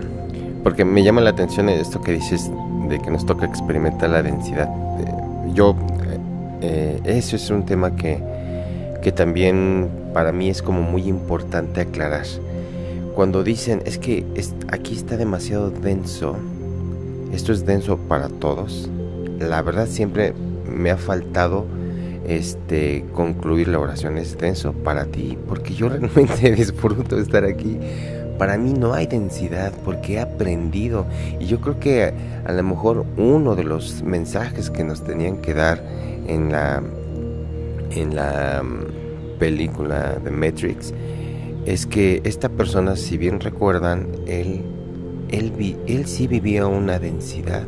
porque 0.62 0.85
me 0.85 1.02
llama 1.02 1.21
la 1.21 1.31
atención 1.31 1.69
esto 1.69 2.00
que 2.00 2.12
dices 2.12 2.50
de 2.88 2.99
que 3.00 3.11
nos 3.11 3.26
toca 3.26 3.45
experimentar 3.45 4.11
la 4.11 4.23
densidad. 4.23 4.69
Eh, 5.00 5.52
yo, 5.55 5.75
eh, 6.62 7.00
eso 7.05 7.37
es 7.37 7.50
un 7.50 7.64
tema 7.64 7.97
que, 7.97 8.19
que 9.02 9.11
también 9.11 9.88
para 10.14 10.33
mí 10.33 10.49
es 10.49 10.62
como 10.62 10.83
muy 10.83 11.09
importante 11.09 11.81
aclarar. 11.81 12.26
Cuando 13.20 13.44
dicen, 13.44 13.82
es 13.84 13.98
que 13.98 14.24
aquí 14.68 14.94
está 14.94 15.18
demasiado 15.18 15.70
denso, 15.70 16.38
esto 17.34 17.52
es 17.52 17.66
denso 17.66 17.98
para 17.98 18.30
todos, 18.30 18.88
la 19.38 19.60
verdad 19.60 19.86
siempre 19.88 20.32
me 20.64 20.90
ha 20.90 20.96
faltado 20.96 21.66
este 22.26 23.04
concluir 23.12 23.68
la 23.68 23.78
oración 23.78 24.16
es 24.16 24.38
denso 24.38 24.72
para 24.72 25.04
ti 25.04 25.36
porque 25.46 25.74
yo 25.74 25.88
realmente 25.90 26.50
disfruto 26.52 27.18
estar 27.18 27.44
aquí. 27.44 27.78
Para 28.38 28.56
mí 28.56 28.72
no 28.72 28.94
hay 28.94 29.06
densidad 29.06 29.74
porque 29.84 30.14
he 30.14 30.20
aprendido 30.20 31.04
y 31.38 31.44
yo 31.44 31.60
creo 31.60 31.78
que 31.78 32.14
a 32.46 32.52
lo 32.52 32.62
mejor 32.62 33.04
uno 33.18 33.54
de 33.54 33.64
los 33.64 34.02
mensajes 34.02 34.70
que 34.70 34.82
nos 34.82 35.04
tenían 35.04 35.42
que 35.42 35.52
dar 35.52 35.84
en 36.26 36.50
la 36.50 36.82
en 37.90 38.16
la 38.16 38.62
película 39.38 40.18
de 40.24 40.30
Matrix 40.30 40.94
es 41.67 41.87
que 41.87 42.23
esta 42.25 42.49
persona, 42.49 42.97
si 42.97 43.19
bien 43.19 43.40
recuerdan, 43.40 44.09
él, 44.26 44.62
él, 45.31 45.76
él 45.87 46.07
sí 46.07 46.26
vivía 46.26 46.67
una 46.67 46.99
densidad. 46.99 47.67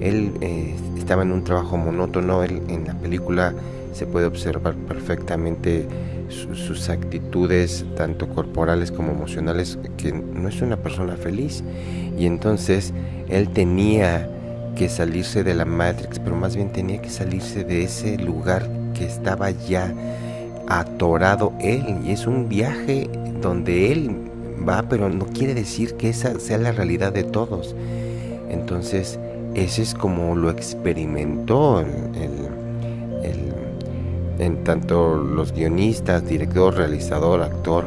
Él 0.00 0.32
eh, 0.40 0.74
estaba 0.96 1.22
en 1.22 1.32
un 1.32 1.44
trabajo 1.44 1.76
monótono. 1.76 2.42
Él, 2.42 2.62
en 2.68 2.84
la 2.86 2.94
película 2.94 3.54
se 3.92 4.06
puede 4.06 4.26
observar 4.26 4.74
perfectamente 4.74 5.86
sus 6.28 6.88
actitudes, 6.90 7.86
tanto 7.96 8.28
corporales 8.28 8.92
como 8.92 9.12
emocionales, 9.12 9.78
que 9.96 10.12
no 10.12 10.48
es 10.48 10.60
una 10.60 10.76
persona 10.76 11.16
feliz. 11.16 11.64
Y 12.18 12.26
entonces 12.26 12.92
él 13.28 13.48
tenía 13.50 14.28
que 14.76 14.88
salirse 14.88 15.42
de 15.42 15.54
la 15.54 15.64
Matrix, 15.64 16.18
pero 16.18 16.36
más 16.36 16.54
bien 16.54 16.70
tenía 16.70 17.00
que 17.00 17.10
salirse 17.10 17.64
de 17.64 17.84
ese 17.84 18.18
lugar 18.18 18.68
que 18.94 19.06
estaba 19.06 19.50
ya 19.50 19.92
atorado 20.68 21.52
él 21.60 22.00
y 22.04 22.12
es 22.12 22.26
un 22.26 22.48
viaje 22.48 23.08
donde 23.40 23.92
él 23.92 24.16
va, 24.68 24.84
pero 24.88 25.08
no 25.08 25.26
quiere 25.26 25.54
decir 25.54 25.94
que 25.94 26.10
esa 26.10 26.38
sea 26.40 26.58
la 26.58 26.72
realidad 26.72 27.12
de 27.12 27.24
todos. 27.24 27.74
Entonces, 28.50 29.18
ese 29.54 29.82
es 29.82 29.94
como 29.94 30.34
lo 30.34 30.50
experimentó 30.50 31.80
en 34.38 34.62
tanto 34.64 35.16
los 35.16 35.52
guionistas, 35.52 36.26
director, 36.26 36.74
realizador, 36.76 37.42
actor, 37.42 37.86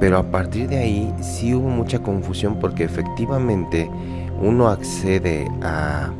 pero 0.00 0.18
a 0.18 0.22
partir 0.24 0.68
de 0.68 0.78
ahí 0.78 1.14
sí 1.20 1.54
hubo 1.54 1.68
mucha 1.68 2.00
confusión 2.00 2.58
porque 2.60 2.84
efectivamente 2.84 3.90
uno 4.40 4.68
accede 4.68 5.48
a, 5.62 6.10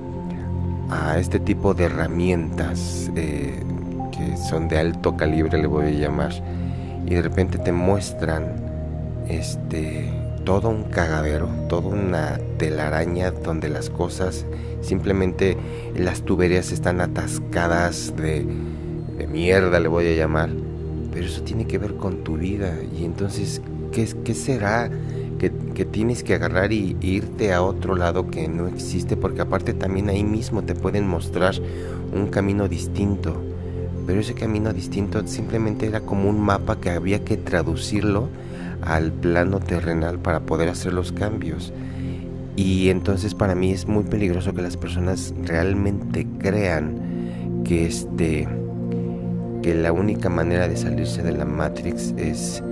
a 0.91 1.19
este 1.19 1.39
tipo 1.39 1.75
de 1.75 1.85
herramientas 1.85 3.11
eh, 3.15 3.63
que 4.11 4.37
son 4.37 4.69
de 4.69 4.79
alto 4.79 5.17
calibre, 5.17 5.59
le 5.59 5.67
voy 5.67 5.87
a 5.87 5.91
llamar, 5.91 6.33
y 7.09 7.15
de 7.15 7.23
repente 7.23 7.57
te 7.57 7.73
muestran 7.73 8.55
este 9.29 10.13
todo 10.45 10.69
un 10.69 10.85
cagadero, 10.85 11.49
toda 11.69 11.89
una 11.89 12.39
telaraña 12.59 13.31
donde 13.31 13.69
las 13.69 13.89
cosas 13.89 14.45
simplemente 14.83 15.57
las 15.97 16.23
tuberías 16.23 16.71
están 16.71 17.01
atascadas 17.01 18.15
de, 18.17 18.47
de 19.17 19.27
mierda, 19.27 19.81
le 19.81 19.89
voy 19.89 20.07
a 20.07 20.15
llamar. 20.15 20.51
Pero 21.13 21.27
eso 21.27 21.43
tiene 21.43 21.67
que 21.67 21.79
ver 21.79 21.97
con 21.97 22.25
tu 22.25 22.37
vida. 22.37 22.75
Y 22.99 23.05
entonces, 23.05 23.63
¿qué, 23.91 24.07
qué 24.25 24.35
será? 24.35 24.91
Que, 25.39 25.53
que, 25.75 25.85
tienes 25.85 26.23
que 26.23 26.35
agarrar 26.35 26.73
y 26.73 26.97
irte 27.01 27.53
a 27.53 27.63
otro 27.63 27.95
lado 27.95 28.29
que 28.29 28.49
no 28.49 28.67
existe, 28.69 29.17
porque 29.17 29.43
aparte 29.43 29.73
también 29.73 30.09
ahí 30.09 30.25
mismo 30.25 30.63
te 30.63 30.75
pueden 30.75 31.07
mostrar 31.07 31.55
un 32.13 32.27
camino 32.29 32.69
distinto 32.69 33.48
pero 34.09 34.23
ese 34.23 34.33
camino 34.33 34.73
distinto 34.73 35.27
simplemente 35.27 35.87
era 35.87 36.01
como 36.01 36.31
un 36.31 36.41
mapa 36.41 36.81
que 36.81 36.89
había 36.89 37.27
que 37.27 37.37
traducirlo 37.37 38.31
al 38.81 39.13
plano 39.13 39.61
terrenal 39.61 40.19
para 40.19 40.41
poder 40.41 40.71
hacer 40.71 40.95
los 40.95 41.13
cambios. 41.13 41.75
Y 42.57 42.89
entonces 42.89 43.35
para 43.35 43.55
mí 43.55 43.71
es 43.71 43.87
muy 43.87 44.05
peligroso 44.05 44.55
que 44.55 44.63
las 44.63 44.79
personas 44.79 45.35
realmente 45.45 46.27
crean 46.39 47.63
que 47.67 47.85
este 47.85 48.49
que 49.61 49.75
la 49.75 49.93
única 49.93 50.31
manera 50.31 50.69
de 50.69 50.79
salirse 50.79 51.23
de 51.23 51.33
la 51.33 51.45
Matrix 51.45 52.15
es 52.17 52.63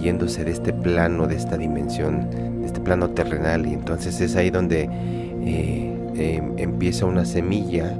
yéndose 0.00 0.44
de 0.44 0.52
este 0.52 0.72
plano, 0.72 1.26
de 1.26 1.36
esta 1.36 1.58
dimensión, 1.58 2.30
de 2.30 2.64
este 2.64 2.80
plano 2.80 3.10
terrenal. 3.10 3.66
Y 3.66 3.74
entonces 3.74 4.18
es 4.22 4.34
ahí 4.34 4.48
donde 4.48 4.88
eh, 5.44 5.94
em, 6.14 6.54
empieza 6.56 7.04
una 7.04 7.26
semilla 7.26 7.94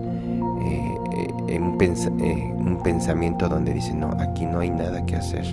eh, 1.56 2.54
un, 2.56 2.80
pensamiento 2.82 3.48
donde 3.48 3.74
dice, 3.74 3.94
no, 3.94 4.10
aquí 4.20 4.44
no 4.46 4.60
hay 4.60 4.70
nada 4.70 5.04
que 5.06 5.16
hacer, 5.16 5.44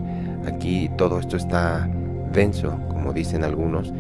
aquí 0.46 0.90
todo 0.98 1.20
esto 1.20 1.38
está 1.38 1.90
denso, 2.32 2.78
como 2.90 3.14
dicen 3.14 3.44
algunos, 3.44 3.94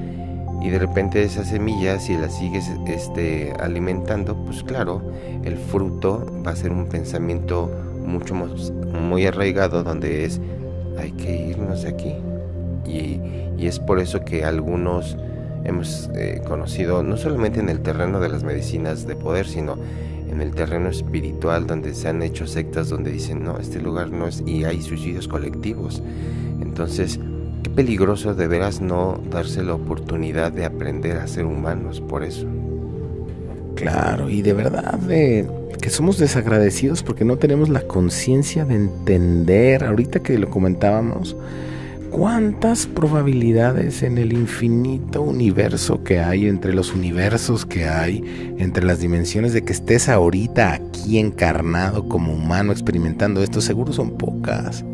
y 0.62 0.70
de 0.70 0.80
repente 0.80 1.24
esa 1.24 1.44
semilla, 1.44 2.00
si 2.00 2.16
la 2.16 2.30
sigues 2.30 2.70
este, 2.88 3.54
alimentando, 3.60 4.36
pues 4.46 4.64
claro, 4.64 5.02
el 5.44 5.58
fruto 5.58 6.26
va 6.46 6.52
a 6.52 6.56
ser 6.56 6.72
un 6.72 6.86
pensamiento 6.88 7.70
mucho 8.06 8.34
más, 8.34 8.72
muy 8.72 9.26
arraigado 9.26 9.84
donde 9.84 10.26
es, 10.26 10.40
hay 10.98 11.12
que 11.12 11.48
irnos 11.48 11.84
de 11.84 11.90
aquí. 11.90 12.16
Y, 12.86 13.20
es 13.60 13.80
por 13.80 14.00
eso 14.00 14.26
que 14.26 14.44
algunos 14.44 15.18
hemos 15.64 16.10
eh, 16.16 16.42
conocido, 16.46 17.02
no 17.02 17.16
solamente 17.16 17.62
en 17.62 17.70
el 17.70 17.80
terreno 17.80 18.20
de 18.20 18.28
las 18.28 18.44
medicinas 18.44 19.08
de 19.08 19.16
poder, 19.16 19.48
sino 19.48 19.78
en 20.34 20.42
el 20.42 20.54
terreno 20.54 20.90
espiritual 20.90 21.68
donde 21.68 21.94
se 21.94 22.10
han 22.10 22.22
hecho 22.22 22.48
sectas 22.48 22.90
donde 22.90 23.12
dicen, 23.12 23.44
no, 23.44 23.60
este 23.60 23.82
lugar 23.82 24.12
no 24.12 24.28
es, 24.28 24.44
y 24.46 24.64
hay 24.66 24.82
suicidios 24.82 25.28
colectivos. 25.28 26.02
Entonces, 26.62 27.20
qué 27.64 27.70
peligroso 27.70 28.34
de 28.34 28.48
veras 28.48 28.82
no 28.82 29.22
darse 29.30 29.64
la 29.64 29.76
oportunidad 29.76 30.52
de 30.52 30.66
aprender 30.66 31.18
a 31.18 31.28
ser 31.28 31.46
humanos 31.46 32.02
por 32.02 32.24
eso. 32.24 32.48
Claro, 33.76 34.30
y 34.30 34.42
de 34.42 34.54
verdad 34.54 35.00
que 35.08 35.90
somos 35.90 36.18
desagradecidos 36.18 37.04
porque 37.04 37.26
no 37.26 37.38
tenemos 37.38 37.70
la 37.70 37.82
conciencia 37.82 38.66
de 38.66 38.76
entender, 38.76 39.84
ahorita 39.84 40.22
que 40.22 40.38
lo 40.38 40.50
comentábamos, 40.50 41.36
cuántas 42.14 42.86
probabilidades 42.86 44.04
en 44.04 44.20
el 44.20 44.34
infinito 44.34 45.24
universo 45.24 46.04
que 46.04 46.20
hay, 46.20 46.48
entre 46.48 46.72
los 46.72 46.94
universos 46.94 47.66
que 47.66 47.88
hay, 47.88 48.56
entre 48.60 48.86
las 48.86 49.00
dimensiones 49.00 49.52
de 49.52 49.64
que 49.64 49.74
estés 49.74 50.08
ahorita 50.08 50.74
aquí 50.74 51.18
encarnado 51.18 52.08
como 52.08 52.34
humano 52.34 52.72
experimentando 52.72 53.42
esto, 53.42 53.62
seguro 53.62 53.92
son 53.94 54.12
pocas. 54.12 54.86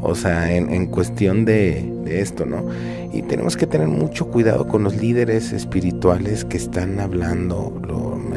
O 0.00 0.14
sea, 0.14 0.54
en, 0.54 0.86
cuestión 0.86 1.44
de, 1.44 1.92
esto, 2.06 2.44
¿no? 2.46 2.66
Y 3.12 3.22
tenemos 3.22 3.56
que 3.56 3.66
tener 3.66 3.88
mucho 3.88 4.28
cuidado 4.28 4.66
con 4.66 4.82
los 4.84 4.96
líderes 4.96 5.52
espirituales 5.52 6.44
que 6.44 6.56
están 6.56 6.98
hablando, 6.98 7.80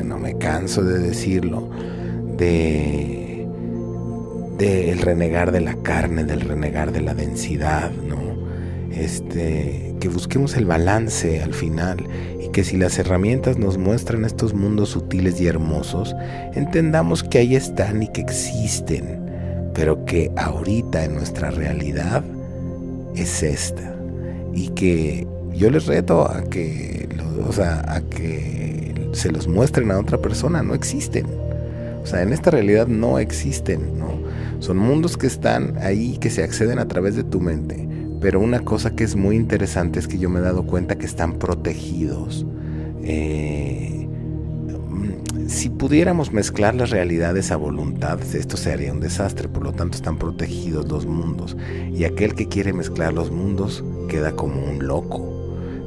no 0.04 0.20
me 0.20 0.38
canso 0.38 0.84
de 0.84 1.00
decirlo, 1.00 1.70
de 2.38 3.28
del 4.58 5.00
renegar 5.00 5.52
de 5.52 5.62
la 5.62 5.76
carne, 5.76 6.24
del 6.24 6.42
renegar 6.42 6.92
de 6.92 7.02
la 7.02 7.14
densidad, 7.14 7.92
¿no? 7.92 8.17
Este, 8.92 9.96
que 10.00 10.10
busquemos 10.10 10.56
el 10.56 10.66
balance 10.66 11.42
al 11.42 11.54
final 11.54 12.08
y 12.44 12.50
que 12.50 12.64
si 12.64 12.78
las 12.78 12.98
herramientas 13.00 13.58
nos 13.58 13.78
muestran 13.78 14.26
estos 14.26 14.54
mundos 14.54 14.90
sutiles 14.90 15.40
y 15.42 15.48
hermosos, 15.48 16.16
entendamos 16.54 17.24
que 17.24 17.40
ahí 17.40 17.56
están 17.56 18.04
y 18.04 18.08
que 18.08 18.22
existen, 18.22 19.20
pero 19.74 20.06
que 20.06 20.32
ahorita 20.36 21.04
en 21.04 21.16
nuestra 21.16 21.52
realidad 21.52 22.24
es 23.16 23.44
esta 23.44 23.96
y 24.54 24.70
que 24.70 25.28
yo 25.54 25.70
les 25.70 25.86
reto 25.86 26.30
a 26.30 26.44
que, 26.44 27.10
o 27.48 27.52
sea, 27.52 27.84
a 27.88 28.02
que 28.02 29.10
se 29.14 29.32
los 29.32 29.48
muestren 29.48 29.92
a 29.92 30.00
otra 30.00 30.20
persona, 30.20 30.62
no 30.64 30.74
existen. 30.74 31.26
O 32.04 32.06
sea, 32.06 32.22
en 32.22 32.32
esta 32.32 32.52
realidad 32.52 32.88
no 32.88 33.20
existen, 33.20 34.00
¿no? 34.00 34.08
Son 34.60 34.78
mundos 34.78 35.18
que 35.18 35.28
están 35.28 35.78
ahí, 35.82 36.18
que 36.20 36.30
se 36.30 36.44
acceden 36.44 36.80
a 36.80 36.88
través 36.88 37.16
de 37.16 37.24
tu 37.24 37.42
mente. 37.42 37.88
Pero 38.20 38.40
una 38.40 38.62
cosa 38.62 38.96
que 38.96 39.04
es 39.04 39.16
muy 39.16 39.36
interesante 39.36 40.00
es 40.00 40.08
que 40.08 40.18
yo 40.18 40.30
me 40.30 40.40
he 40.40 40.42
dado 40.42 40.66
cuenta 40.66 40.98
que 40.98 41.06
están 41.06 41.34
protegidos. 41.34 42.46
Eh, 43.04 44.08
si 45.48 45.70
pudiéramos 45.70 46.34
mezclar 46.34 46.76
las 46.76 46.90
realidades 46.90 47.52
a 47.52 47.56
voluntad, 47.56 48.20
esto 48.36 48.58
sería 48.58 48.92
un 48.92 49.00
desastre, 49.00 49.48
por 49.48 49.64
lo 49.64 49.72
tanto 49.72 49.96
están 49.96 50.18
protegidos 50.18 50.90
los 50.90 51.06
mundos. 51.06 51.56
Y 51.92 52.04
aquel 52.04 52.36
que 52.36 52.48
quiere 52.48 52.74
mezclar 52.74 53.14
los 53.14 53.32
mundos 53.32 53.84
queda 54.10 54.36
como 54.36 54.64
un 54.64 54.86
loco. 54.88 55.34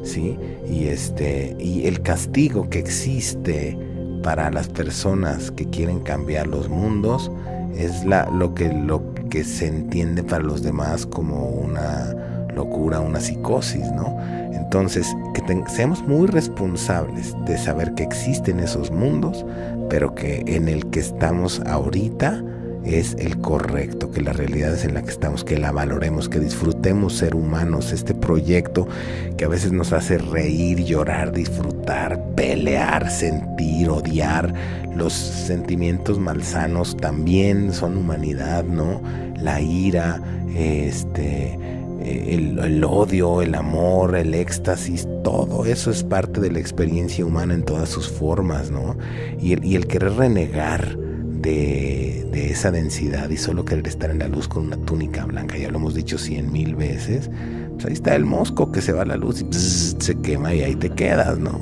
¿Sí? 0.03 0.39
Y 0.67 0.87
este 0.87 1.55
y 1.59 1.87
el 1.87 2.01
castigo 2.01 2.71
que 2.71 2.79
existe 2.79 3.77
para 4.23 4.51
las 4.51 4.69
personas 4.69 5.51
que 5.51 5.69
quieren 5.69 6.01
cambiar 6.01 6.47
los 6.47 6.71
mundos 6.71 7.31
es 7.77 8.05
la, 8.05 8.31
lo, 8.31 8.55
que, 8.55 8.73
lo 8.73 9.03
que 9.29 9.45
se 9.45 9.67
entiende 9.67 10.23
para 10.23 10.43
los 10.43 10.63
demás 10.63 11.07
como 11.07 11.49
una 11.49 12.15
locura, 12.51 13.01
una 13.01 13.21
psicosis, 13.21 13.91
¿no? 13.93 14.19
Entonces, 14.53 15.07
que 15.35 15.43
seamos 15.69 16.03
muy 16.07 16.29
responsables 16.29 17.35
de 17.45 17.59
saber 17.59 17.95
que 17.95 18.05
existen 18.05 18.61
esos 18.61 18.91
mundos, 18.91 19.45
pero 19.89 20.15
que 20.15 20.45
en 20.47 20.69
el 20.69 20.91
que 20.91 21.01
estamos 21.01 21.61
ahorita 21.67 22.43
es 22.85 23.15
el 23.19 23.41
correcto, 23.41 24.11
que 24.11 24.23
la 24.23 24.33
realidad 24.33 24.75
es 24.75 24.85
en 24.85 24.95
la 24.95 25.03
que 25.03 25.11
estamos, 25.11 25.45
que 25.45 25.59
la 25.59 25.73
valoremos, 25.73 26.29
que 26.29 26.41
disfrutemos 26.41 27.15
ser 27.15 27.35
humanos, 27.35 27.93
este 27.93 28.15
proyecto 28.15 28.89
que 29.37 29.45
a 29.45 29.49
veces 29.49 29.73
nos 29.73 29.93
hace 29.93 30.19
reír, 30.19 30.85
llorar, 30.85 31.33
disfrutar, 31.33 32.23
pelear, 32.35 33.11
sentir, 33.11 33.91
odiar, 33.91 34.55
los 34.95 35.13
sentimientos 35.13 36.19
malsanos 36.19 36.97
también 36.97 37.73
son 37.73 37.97
humanidad, 37.97 38.65
¿no? 38.65 39.03
La 39.37 39.61
ira, 39.61 40.21
este, 40.55 41.59
el, 42.03 42.85
odio, 42.85 43.43
el 43.43 43.55
amor, 43.55 44.17
el 44.17 44.35
éxtasis, 44.35 45.07
todo 45.23 45.65
eso 45.65 45.91
es 45.91 46.03
parte 46.03 46.41
de 46.41 46.51
la 46.51 46.59
experiencia 46.59 47.25
humana 47.25 47.55
en 47.55 47.63
todas 47.63 47.89
sus 47.89 48.09
formas, 48.09 48.71
¿no? 48.71 48.97
Y 49.39 49.53
el, 49.53 49.87
querer 49.87 50.15
renegar 50.15 50.97
de, 50.97 52.29
esa 52.33 52.71
densidad 52.71 53.31
y 53.31 53.37
solo 53.37 53.65
querer 53.65 53.87
estar 53.87 54.11
en 54.11 54.21
la 54.21 54.29
luz 54.29 54.49
con 54.49 54.67
una 54.67 54.77
túnica 54.77 55.25
blanca, 55.25 55.57
ya 55.57 55.71
lo 55.71 55.77
hemos 55.79 55.95
dicho 55.95 56.19
cien 56.19 56.51
mil 56.51 56.75
veces, 56.75 57.31
pues 57.75 57.87
ahí 57.87 57.93
está 57.93 58.17
el 58.17 58.25
mosco 58.25 58.73
que 58.73 58.81
se 58.81 58.93
va 58.93 59.03
a 59.03 59.07
la 59.07 59.17
luz 59.17 59.43
y 59.43 59.47
se 59.53 60.15
quema 60.21 60.55
y 60.55 60.63
ahí 60.63 60.75
te 60.75 60.91
quedas, 60.91 61.39
¿no? 61.39 61.61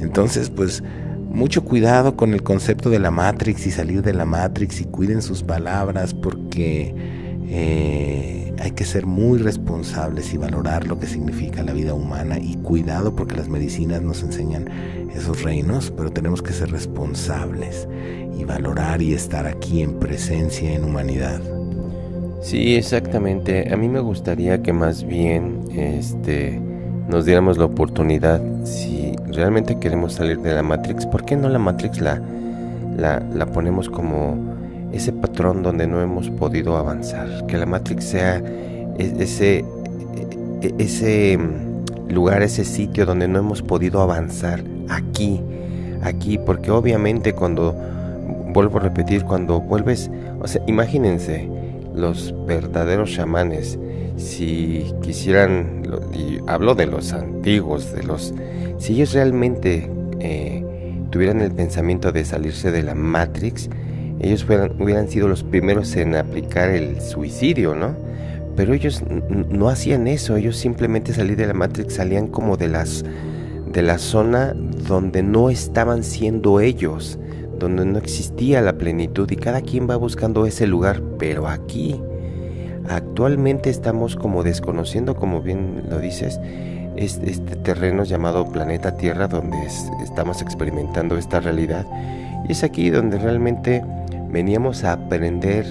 Entonces, 0.00 0.50
pues 0.50 0.82
mucho 1.30 1.64
cuidado 1.64 2.16
con 2.16 2.32
el 2.32 2.42
concepto 2.42 2.90
de 2.90 3.00
la 3.00 3.10
Matrix 3.10 3.66
y 3.66 3.70
salir 3.70 4.02
de 4.02 4.14
la 4.14 4.24
Matrix 4.24 4.80
y 4.80 4.84
cuiden 4.84 5.20
sus 5.20 5.42
palabras 5.42 6.14
porque 6.14 6.94
eh, 7.48 8.43
hay 8.60 8.70
que 8.72 8.84
ser 8.84 9.06
muy 9.06 9.38
responsables 9.38 10.32
y 10.32 10.38
valorar 10.38 10.86
lo 10.86 10.98
que 10.98 11.06
significa 11.06 11.62
la 11.62 11.72
vida 11.72 11.94
humana 11.94 12.38
y 12.38 12.56
cuidado 12.56 13.14
porque 13.14 13.36
las 13.36 13.48
medicinas 13.48 14.02
nos 14.02 14.22
enseñan 14.22 14.68
esos 15.14 15.42
reinos, 15.42 15.92
pero 15.96 16.10
tenemos 16.10 16.42
que 16.42 16.52
ser 16.52 16.70
responsables 16.70 17.88
y 18.38 18.44
valorar 18.44 19.02
y 19.02 19.14
estar 19.14 19.46
aquí 19.46 19.82
en 19.82 19.98
presencia, 19.98 20.72
en 20.72 20.84
humanidad. 20.84 21.40
Sí, 22.40 22.74
exactamente. 22.76 23.72
A 23.72 23.76
mí 23.76 23.88
me 23.88 24.00
gustaría 24.00 24.62
que 24.62 24.72
más 24.72 25.04
bien 25.04 25.60
este, 25.74 26.60
nos 27.08 27.24
diéramos 27.24 27.58
la 27.58 27.64
oportunidad, 27.64 28.40
si 28.64 29.14
realmente 29.26 29.78
queremos 29.78 30.14
salir 30.14 30.40
de 30.40 30.54
la 30.54 30.62
Matrix, 30.62 31.06
¿por 31.06 31.24
qué 31.24 31.36
no 31.36 31.48
la 31.48 31.58
Matrix 31.58 32.00
la, 32.00 32.20
la, 32.96 33.20
la 33.20 33.46
ponemos 33.46 33.88
como 33.88 34.53
ese 34.94 35.12
patrón 35.12 35.62
donde 35.62 35.86
no 35.86 36.00
hemos 36.00 36.30
podido 36.30 36.76
avanzar? 36.76 37.46
Que 37.46 37.56
la 37.56 37.66
Matrix 37.66 38.04
sea 38.04 38.42
e, 38.98 39.14
ese, 39.18 39.64
e, 40.62 40.74
ese 40.78 41.38
lugar, 42.08 42.42
ese 42.42 42.64
sitio 42.64 43.06
donde 43.06 43.28
no 43.28 43.38
hemos 43.38 43.62
podido 43.62 44.00
avanzar 44.00 44.62
aquí, 44.88 45.40
aquí, 46.02 46.38
porque 46.38 46.70
obviamente 46.70 47.32
cuando 47.32 47.74
vuelvo 48.52 48.78
a 48.78 48.82
repetir, 48.82 49.24
cuando 49.24 49.60
vuelves, 49.60 50.10
o 50.40 50.46
sea, 50.46 50.62
imagínense 50.66 51.48
los 51.94 52.34
verdaderos 52.46 53.10
chamanes, 53.12 53.78
si 54.16 54.92
quisieran, 55.02 55.82
y 56.12 56.38
hablo 56.46 56.74
de 56.74 56.86
los 56.86 57.12
antiguos, 57.12 57.92
de 57.92 58.04
los, 58.04 58.32
si 58.78 58.94
ellos 58.94 59.12
realmente 59.12 59.90
eh, 60.20 60.64
tuvieran 61.10 61.40
el 61.40 61.52
pensamiento 61.52 62.12
de 62.12 62.24
salirse 62.24 62.70
de 62.70 62.82
la 62.82 62.94
Matrix, 62.94 63.68
ellos 64.24 64.46
hubieran 64.78 65.08
sido 65.08 65.28
los 65.28 65.42
primeros 65.42 65.94
en 65.96 66.14
aplicar 66.14 66.70
el 66.70 67.00
suicidio, 67.00 67.74
¿no? 67.74 67.94
Pero 68.56 68.72
ellos 68.72 69.02
no 69.28 69.68
hacían 69.68 70.06
eso, 70.06 70.36
ellos 70.36 70.56
simplemente 70.56 71.12
salir 71.12 71.36
de 71.36 71.46
la 71.46 71.54
Matrix 71.54 71.94
salían 71.94 72.28
como 72.28 72.56
de 72.56 72.68
las 72.68 73.04
de 73.70 73.82
la 73.82 73.98
zona 73.98 74.54
donde 74.54 75.24
no 75.24 75.50
estaban 75.50 76.04
siendo 76.04 76.60
ellos 76.60 77.18
donde 77.58 77.84
no 77.84 77.98
existía 77.98 78.60
la 78.60 78.74
plenitud 78.74 79.30
y 79.30 79.36
cada 79.36 79.60
quien 79.60 79.88
va 79.88 79.96
buscando 79.96 80.46
ese 80.46 80.66
lugar, 80.66 81.02
pero 81.18 81.48
aquí 81.48 82.00
actualmente 82.88 83.70
estamos 83.70 84.16
como 84.16 84.42
desconociendo, 84.42 85.14
como 85.14 85.40
bien 85.40 85.84
lo 85.88 85.98
dices, 85.98 86.40
este 86.96 87.56
terreno 87.56 88.04
llamado 88.04 88.46
planeta 88.50 88.96
Tierra 88.96 89.26
donde 89.26 89.56
estamos 90.02 90.42
experimentando 90.42 91.16
esta 91.16 91.40
realidad 91.40 91.86
y 92.48 92.52
es 92.52 92.62
aquí 92.62 92.90
donde 92.90 93.18
realmente 93.18 93.82
veníamos 94.34 94.82
a 94.82 94.94
aprender 94.94 95.64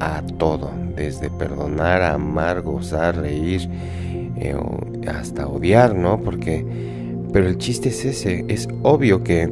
a 0.00 0.22
todo, 0.38 0.72
desde 0.96 1.30
perdonar, 1.30 2.02
amar, 2.02 2.62
gozar, 2.62 3.16
reír, 3.16 3.68
eh, 4.36 4.56
hasta 5.06 5.46
odiar, 5.46 5.94
¿no? 5.94 6.20
Porque, 6.20 6.66
pero 7.32 7.46
el 7.46 7.58
chiste 7.58 7.90
es 7.90 8.04
ese, 8.04 8.44
es 8.48 8.68
obvio 8.82 9.22
que 9.22 9.48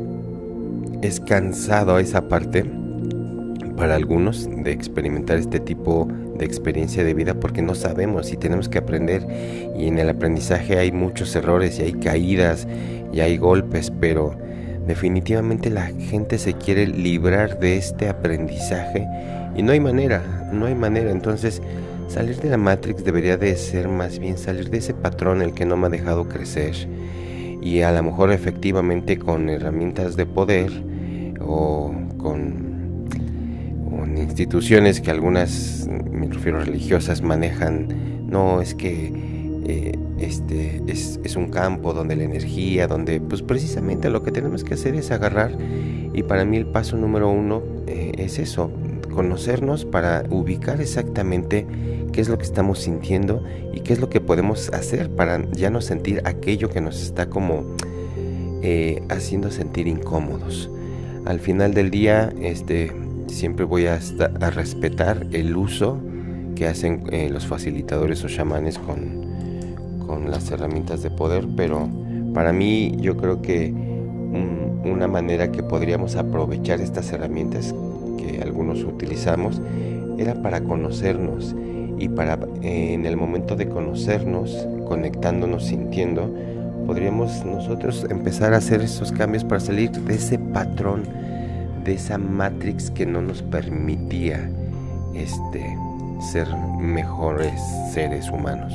es 1.00 1.20
cansado 1.20 2.00
esa 2.00 2.28
parte 2.28 2.64
para 3.76 3.94
algunos 3.94 4.48
de 4.50 4.72
experimentar 4.72 5.38
este 5.38 5.60
tipo 5.60 6.08
de 6.36 6.44
experiencia 6.44 7.04
de 7.04 7.14
vida 7.14 7.34
porque 7.34 7.62
no 7.62 7.76
sabemos 7.76 8.32
y 8.32 8.36
tenemos 8.36 8.68
que 8.68 8.78
aprender 8.78 9.26
y 9.78 9.86
en 9.86 10.00
el 10.00 10.08
aprendizaje 10.08 10.76
hay 10.78 10.90
muchos 10.90 11.36
errores 11.36 11.78
y 11.78 11.82
hay 11.82 11.92
caídas 11.92 12.66
y 13.12 13.20
hay 13.20 13.36
golpes, 13.36 13.92
pero 14.00 14.36
definitivamente 14.86 15.70
la 15.70 15.86
gente 15.86 16.38
se 16.38 16.54
quiere 16.54 16.86
librar 16.86 17.58
de 17.58 17.76
este 17.76 18.08
aprendizaje 18.08 19.06
y 19.56 19.62
no 19.62 19.72
hay 19.72 19.80
manera, 19.80 20.50
no 20.52 20.66
hay 20.66 20.74
manera, 20.74 21.10
entonces 21.10 21.60
salir 22.08 22.36
de 22.36 22.50
la 22.50 22.56
Matrix 22.56 23.04
debería 23.04 23.36
de 23.36 23.56
ser 23.56 23.88
más 23.88 24.18
bien 24.18 24.38
salir 24.38 24.70
de 24.70 24.78
ese 24.78 24.94
patrón 24.94 25.42
el 25.42 25.52
que 25.54 25.64
no 25.64 25.76
me 25.76 25.86
ha 25.86 25.90
dejado 25.90 26.28
crecer. 26.28 26.74
Y 27.62 27.80
a 27.80 27.90
lo 27.90 28.02
mejor 28.02 28.30
efectivamente 28.30 29.18
con 29.18 29.48
herramientas 29.48 30.14
de 30.14 30.24
poder 30.24 30.70
o 31.40 31.92
con, 32.18 32.64
instituciones 34.16 35.02
que 35.02 35.10
algunas, 35.10 35.86
me 36.10 36.26
refiero 36.26 36.60
religiosas, 36.60 37.20
manejan, 37.20 38.28
no 38.30 38.62
es 38.62 38.74
que 38.74 39.12
eh, 39.66 39.98
este 40.18 40.82
es, 40.86 41.36
un 41.36 41.48
campo 41.48 41.92
donde 41.92 42.16
la 42.16 42.24
energía, 42.24 42.86
donde 42.86 43.20
pues 43.20 43.42
precisamente 43.42 44.08
lo 44.10 44.22
que 44.22 44.32
tenemos 44.32 44.64
que 44.64 44.74
hacer 44.74 44.94
es 44.94 45.10
agarrar 45.10 45.56
y 46.12 46.22
para 46.22 46.44
mí 46.44 46.56
el 46.56 46.66
paso 46.66 46.96
número 46.96 47.30
uno 47.30 47.62
eh, 47.86 48.12
es 48.16 48.38
eso, 48.38 48.70
conocernos 49.12 49.84
para 49.84 50.24
ubicar 50.30 50.80
exactamente 50.80 51.66
qué 52.12 52.20
es 52.20 52.28
lo 52.28 52.38
que 52.38 52.44
estamos 52.44 52.78
sintiendo 52.80 53.42
y 53.74 53.80
qué 53.80 53.92
es 53.92 54.00
lo 54.00 54.08
que 54.08 54.20
podemos 54.20 54.70
hacer 54.70 55.10
para 55.10 55.44
ya 55.52 55.70
no 55.70 55.80
sentir 55.80 56.22
aquello 56.24 56.70
que 56.70 56.80
nos 56.80 57.02
está 57.02 57.28
como 57.28 57.64
eh, 58.62 59.02
haciendo 59.10 59.50
sentir 59.50 59.86
incómodos. 59.86 60.70
Al 61.26 61.40
final 61.40 61.74
del 61.74 61.90
día, 61.90 62.32
este, 62.40 62.92
siempre 63.26 63.64
voy 63.64 63.86
a, 63.86 63.98
a 64.40 64.50
respetar 64.50 65.26
el 65.32 65.56
uso 65.56 66.00
que 66.54 66.66
hacen 66.66 67.04
eh, 67.12 67.28
los 67.30 67.46
facilitadores 67.46 68.24
o 68.24 68.28
chamanes 68.28 68.78
con, 68.78 69.25
con 70.06 70.30
las 70.30 70.50
herramientas 70.50 71.02
de 71.02 71.10
poder, 71.10 71.46
pero 71.56 71.88
para 72.34 72.52
mí 72.52 72.96
yo 73.00 73.16
creo 73.16 73.42
que 73.42 73.72
una 74.90 75.08
manera 75.08 75.50
que 75.50 75.62
podríamos 75.62 76.16
aprovechar 76.16 76.80
estas 76.80 77.12
herramientas 77.12 77.74
que 78.16 78.40
algunos 78.42 78.84
utilizamos 78.84 79.60
era 80.18 80.40
para 80.42 80.62
conocernos 80.62 81.54
y 81.98 82.08
para 82.08 82.38
en 82.62 83.06
el 83.06 83.16
momento 83.16 83.56
de 83.56 83.68
conocernos, 83.68 84.66
conectándonos, 84.86 85.66
sintiendo, 85.66 86.32
podríamos 86.86 87.44
nosotros 87.44 88.06
empezar 88.08 88.54
a 88.54 88.58
hacer 88.58 88.82
esos 88.82 89.12
cambios 89.12 89.44
para 89.44 89.60
salir 89.60 89.90
de 89.90 90.14
ese 90.14 90.38
patrón, 90.38 91.02
de 91.84 91.94
esa 91.94 92.18
matrix 92.18 92.90
que 92.90 93.06
no 93.06 93.22
nos 93.22 93.42
permitía 93.42 94.48
este 95.14 95.76
ser 96.32 96.48
mejores 96.80 97.60
seres 97.92 98.30
humanos. 98.30 98.72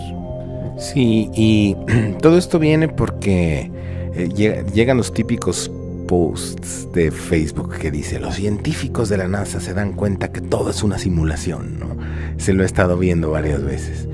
Sí, 0.78 1.30
y 1.34 1.76
todo 2.22 2.38
esto 2.38 2.60
viene 2.60 2.88
porque 2.88 3.72
eh, 4.16 4.64
llegan 4.74 4.98
los 4.98 5.14
típicos 5.14 5.72
posts 6.08 6.90
de 6.94 7.10
Facebook 7.10 7.78
que 7.78 7.90
dice, 7.90 8.20
los 8.20 8.36
científicos 8.36 9.08
de 9.08 9.18
la 9.18 9.28
NASA 9.30 9.62
se 9.62 9.74
dan 9.74 9.94
cuenta 9.94 10.32
que 10.32 10.42
todo 10.42 10.70
es 10.70 10.84
una 10.84 10.98
simulación, 10.98 11.80
¿no? 11.80 11.96
Se 12.38 12.52
lo 12.52 12.64
he 12.64 12.66
estado 12.66 12.98
viendo 12.98 13.32
varias 13.32 13.64
veces. 13.64 14.10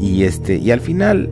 Y, 0.00 0.24
este, 0.24 0.56
y 0.56 0.72
al 0.72 0.80
final, 0.80 1.30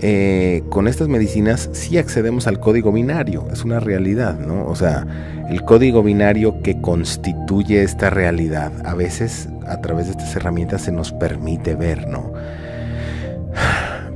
eh, 0.00 0.62
con 0.70 0.88
estas 0.88 1.08
medicinas 1.08 1.68
sí 1.72 1.98
accedemos 1.98 2.46
al 2.46 2.60
código 2.60 2.92
binario, 2.92 3.46
es 3.52 3.62
una 3.62 3.80
realidad, 3.80 4.38
¿no? 4.38 4.64
O 4.66 4.74
sea, 4.74 5.06
el 5.50 5.62
código 5.64 6.02
binario 6.02 6.62
que 6.62 6.80
constituye 6.80 7.82
esta 7.82 8.08
realidad, 8.08 8.72
a 8.86 8.94
veces 8.94 9.50
a 9.66 9.82
través 9.82 10.06
de 10.06 10.12
estas 10.12 10.34
herramientas 10.36 10.82
se 10.82 10.92
nos 10.92 11.12
permite 11.12 11.74
ver, 11.74 12.08
¿no? 12.08 12.32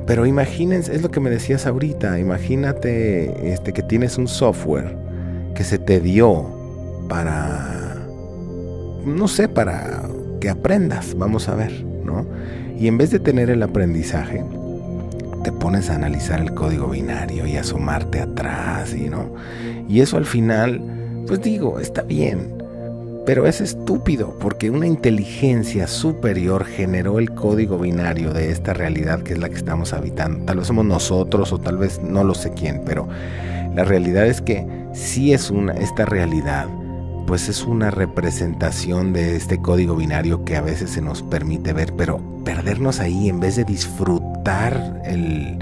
Pero 0.05 0.25
imagínense, 0.25 0.95
es 0.95 1.01
lo 1.01 1.09
que 1.09 1.19
me 1.19 1.29
decías 1.29 1.65
ahorita, 1.65 2.19
imagínate 2.19 3.51
este, 3.51 3.73
que 3.73 3.81
tienes 3.81 4.17
un 4.17 4.27
software 4.27 4.95
que 5.55 5.63
se 5.63 5.79
te 5.79 5.99
dio 5.99 6.45
para, 7.09 7.95
no 9.05 9.27
sé, 9.27 9.47
para 9.47 10.03
que 10.39 10.49
aprendas, 10.49 11.17
vamos 11.17 11.49
a 11.49 11.55
ver, 11.55 11.83
¿no? 11.83 12.25
Y 12.77 12.87
en 12.87 12.97
vez 12.97 13.09
de 13.09 13.19
tener 13.19 13.49
el 13.49 13.63
aprendizaje, 13.63 14.43
te 15.43 15.51
pones 15.51 15.89
a 15.89 15.95
analizar 15.95 16.41
el 16.41 16.53
código 16.53 16.89
binario 16.89 17.47
y 17.47 17.55
asomarte 17.57 18.19
atrás, 18.19 18.93
y 18.93 19.09
no. 19.09 19.33
Y 19.87 20.01
eso 20.01 20.17
al 20.17 20.25
final, 20.25 20.81
pues 21.25 21.41
digo, 21.41 21.79
está 21.79 22.03
bien, 22.03 22.64
pero 23.25 23.47
es 23.47 23.61
estúpido 23.61 24.37
porque 24.39 24.69
una 24.69 24.87
inteligencia 24.87 25.87
superior 25.87 26.65
generó 26.65 27.19
el 27.19 27.31
código 27.31 27.77
binario 27.77 28.33
de 28.33 28.51
esta 28.51 28.73
realidad 28.73 29.23
que 29.23 29.33
es 29.33 29.39
la 29.39 29.49
que 29.49 29.55
estamos 29.55 29.93
habitando. 29.93 30.45
Tal 30.45 30.57
vez 30.57 30.67
somos 30.67 30.85
nosotros 30.85 31.51
o 31.51 31.59
tal 31.59 31.77
vez 31.77 32.01
no 32.01 32.23
lo 32.23 32.35
sé 32.35 32.53
quién, 32.53 32.83
pero 32.85 33.07
la 33.75 33.83
realidad 33.83 34.27
es 34.27 34.41
que 34.41 34.65
sí 34.93 35.33
es 35.33 35.49
una 35.49 35.73
esta 35.73 36.05
realidad 36.05 36.67
pues 37.25 37.49
es 37.49 37.63
una 37.63 37.89
representación 37.89 39.11
de 39.11 39.35
este 39.35 39.59
código 39.59 39.95
binario 39.95 40.45
que 40.45 40.55
a 40.55 40.61
veces 40.61 40.91
se 40.91 41.01
nos 41.01 41.23
permite 41.23 41.73
ver, 41.73 41.93
pero 41.97 42.21
perdernos 42.43 42.99
ahí 42.99 43.29
en 43.29 43.39
vez 43.39 43.55
de 43.55 43.63
disfrutar 43.63 45.01
el, 45.05 45.57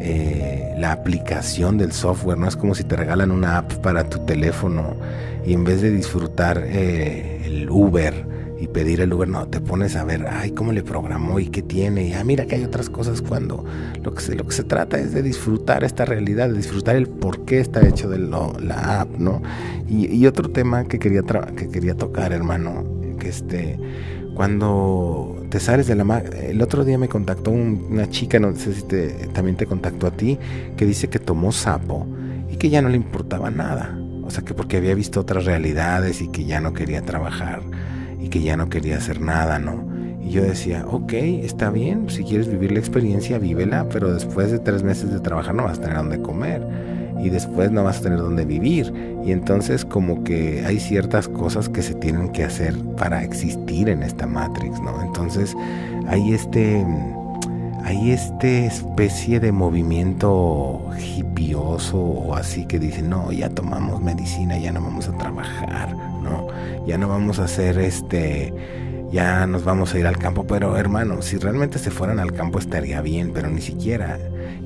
eh, 0.00 0.74
la 0.78 0.92
aplicación 0.92 1.78
del 1.78 1.92
software, 1.92 2.38
no 2.38 2.48
es 2.48 2.56
como 2.56 2.74
si 2.74 2.84
te 2.84 2.96
regalan 2.96 3.30
una 3.30 3.58
app 3.58 3.72
para 3.74 4.08
tu 4.08 4.18
teléfono 4.24 4.96
y 5.44 5.52
en 5.52 5.64
vez 5.64 5.82
de 5.82 5.90
disfrutar 5.90 6.62
eh, 6.64 7.42
el 7.44 7.70
Uber 7.70 8.26
y 8.60 8.66
pedir 8.66 9.00
el 9.00 9.12
Uber, 9.12 9.28
no, 9.28 9.46
te 9.46 9.60
pones 9.60 9.94
a 9.96 10.04
ver, 10.04 10.26
ay, 10.28 10.50
cómo 10.50 10.72
le 10.72 10.82
programó 10.82 11.38
y 11.38 11.46
qué 11.46 11.62
tiene, 11.62 12.08
y 12.08 12.12
ah, 12.12 12.24
mira 12.24 12.46
que 12.46 12.56
hay 12.56 12.64
otras 12.64 12.90
cosas 12.90 13.22
cuando 13.22 13.64
lo 14.02 14.14
que 14.14 14.20
se, 14.20 14.34
lo 14.34 14.44
que 14.44 14.52
se 14.52 14.64
trata 14.64 14.98
es 14.98 15.12
de 15.12 15.22
disfrutar 15.22 15.84
esta 15.84 16.04
realidad, 16.04 16.48
de 16.48 16.56
disfrutar 16.56 16.96
el 16.96 17.08
por 17.08 17.44
qué 17.44 17.60
está 17.60 17.86
hecho 17.86 18.08
de 18.08 18.18
la 18.18 19.00
app, 19.00 19.16
¿no? 19.18 19.42
Y, 19.88 20.26
otro 20.26 20.50
tema 20.50 20.84
que 20.84 20.98
quería, 20.98 21.22
que 21.22 21.68
quería 21.68 21.94
tocar, 21.94 22.32
hermano, 22.32 22.84
que 23.18 23.28
este, 23.28 23.78
cuando 24.34 25.37
te 25.48 25.60
sales 25.60 25.86
de 25.86 25.94
la... 25.94 26.18
El 26.18 26.60
otro 26.62 26.84
día 26.84 26.98
me 26.98 27.08
contactó 27.08 27.50
una 27.50 28.08
chica, 28.10 28.38
no 28.38 28.54
sé 28.54 28.74
si 28.74 28.82
también 29.32 29.56
te 29.56 29.66
contactó 29.66 30.06
a 30.06 30.10
ti, 30.10 30.38
que 30.76 30.84
dice 30.84 31.08
que 31.08 31.18
tomó 31.18 31.52
sapo 31.52 32.06
y 32.50 32.56
que 32.56 32.70
ya 32.70 32.82
no 32.82 32.88
le 32.88 32.96
importaba 32.96 33.50
nada 33.50 33.98
o 34.28 34.30
sea, 34.30 34.44
que 34.44 34.52
porque 34.52 34.76
había 34.76 34.94
visto 34.94 35.20
otras 35.20 35.46
realidades 35.46 36.20
y 36.20 36.28
que 36.28 36.44
ya 36.44 36.60
no 36.60 36.74
quería 36.74 37.00
trabajar 37.00 37.62
y 38.20 38.28
que 38.28 38.42
ya 38.42 38.58
no 38.58 38.68
quería 38.68 38.98
hacer 38.98 39.22
nada, 39.22 39.58
¿no? 39.58 39.88
Y 40.22 40.28
yo 40.28 40.42
decía, 40.42 40.84
ok, 40.86 41.14
está 41.14 41.70
bien, 41.70 42.10
si 42.10 42.24
quieres 42.24 42.46
vivir 42.46 42.72
la 42.72 42.78
experiencia, 42.78 43.38
vívela, 43.38 43.88
pero 43.88 44.12
después 44.12 44.52
de 44.52 44.58
tres 44.58 44.82
meses 44.82 45.10
de 45.10 45.20
trabajar 45.20 45.54
no 45.54 45.64
vas 45.64 45.78
a 45.78 45.80
tener 45.80 45.96
dónde 45.96 46.20
comer 46.20 46.62
y 47.22 47.30
después 47.30 47.70
no 47.70 47.84
vas 47.84 47.98
a 47.98 48.02
tener 48.02 48.18
dónde 48.18 48.44
vivir. 48.44 48.92
Y 49.24 49.32
entonces 49.32 49.84
como 49.84 50.24
que 50.24 50.64
hay 50.66 50.78
ciertas 50.78 51.28
cosas 51.28 51.68
que 51.68 51.82
se 51.82 51.94
tienen 51.94 52.30
que 52.30 52.44
hacer 52.44 52.76
para 52.96 53.22
existir 53.22 53.88
en 53.88 54.02
esta 54.02 54.26
Matrix, 54.26 54.80
¿no? 54.80 55.02
Entonces 55.02 55.54
hay 56.06 56.32
este 56.32 56.84
hay 57.84 58.10
este 58.10 58.66
especie 58.66 59.40
de 59.40 59.50
movimiento 59.50 60.90
hipioso 61.16 61.98
o 61.98 62.34
así 62.34 62.66
que 62.66 62.78
dicen, 62.78 63.08
no, 63.08 63.32
ya 63.32 63.48
tomamos 63.48 64.02
medicina, 64.02 64.58
ya 64.58 64.72
no 64.72 64.82
vamos 64.82 65.08
a 65.08 65.16
trabajar, 65.16 65.96
no, 66.22 66.48
ya 66.86 66.98
no 66.98 67.08
vamos 67.08 67.38
a 67.38 67.44
hacer 67.44 67.78
este, 67.78 68.52
ya 69.10 69.46
nos 69.46 69.64
vamos 69.64 69.94
a 69.94 69.98
ir 69.98 70.06
al 70.06 70.18
campo, 70.18 70.46
pero 70.46 70.76
hermano, 70.76 71.22
si 71.22 71.38
realmente 71.38 71.78
se 71.78 71.90
fueran 71.90 72.18
al 72.18 72.32
campo 72.32 72.58
estaría 72.58 73.00
bien, 73.00 73.32
pero 73.32 73.48
ni 73.48 73.62
siquiera. 73.62 74.18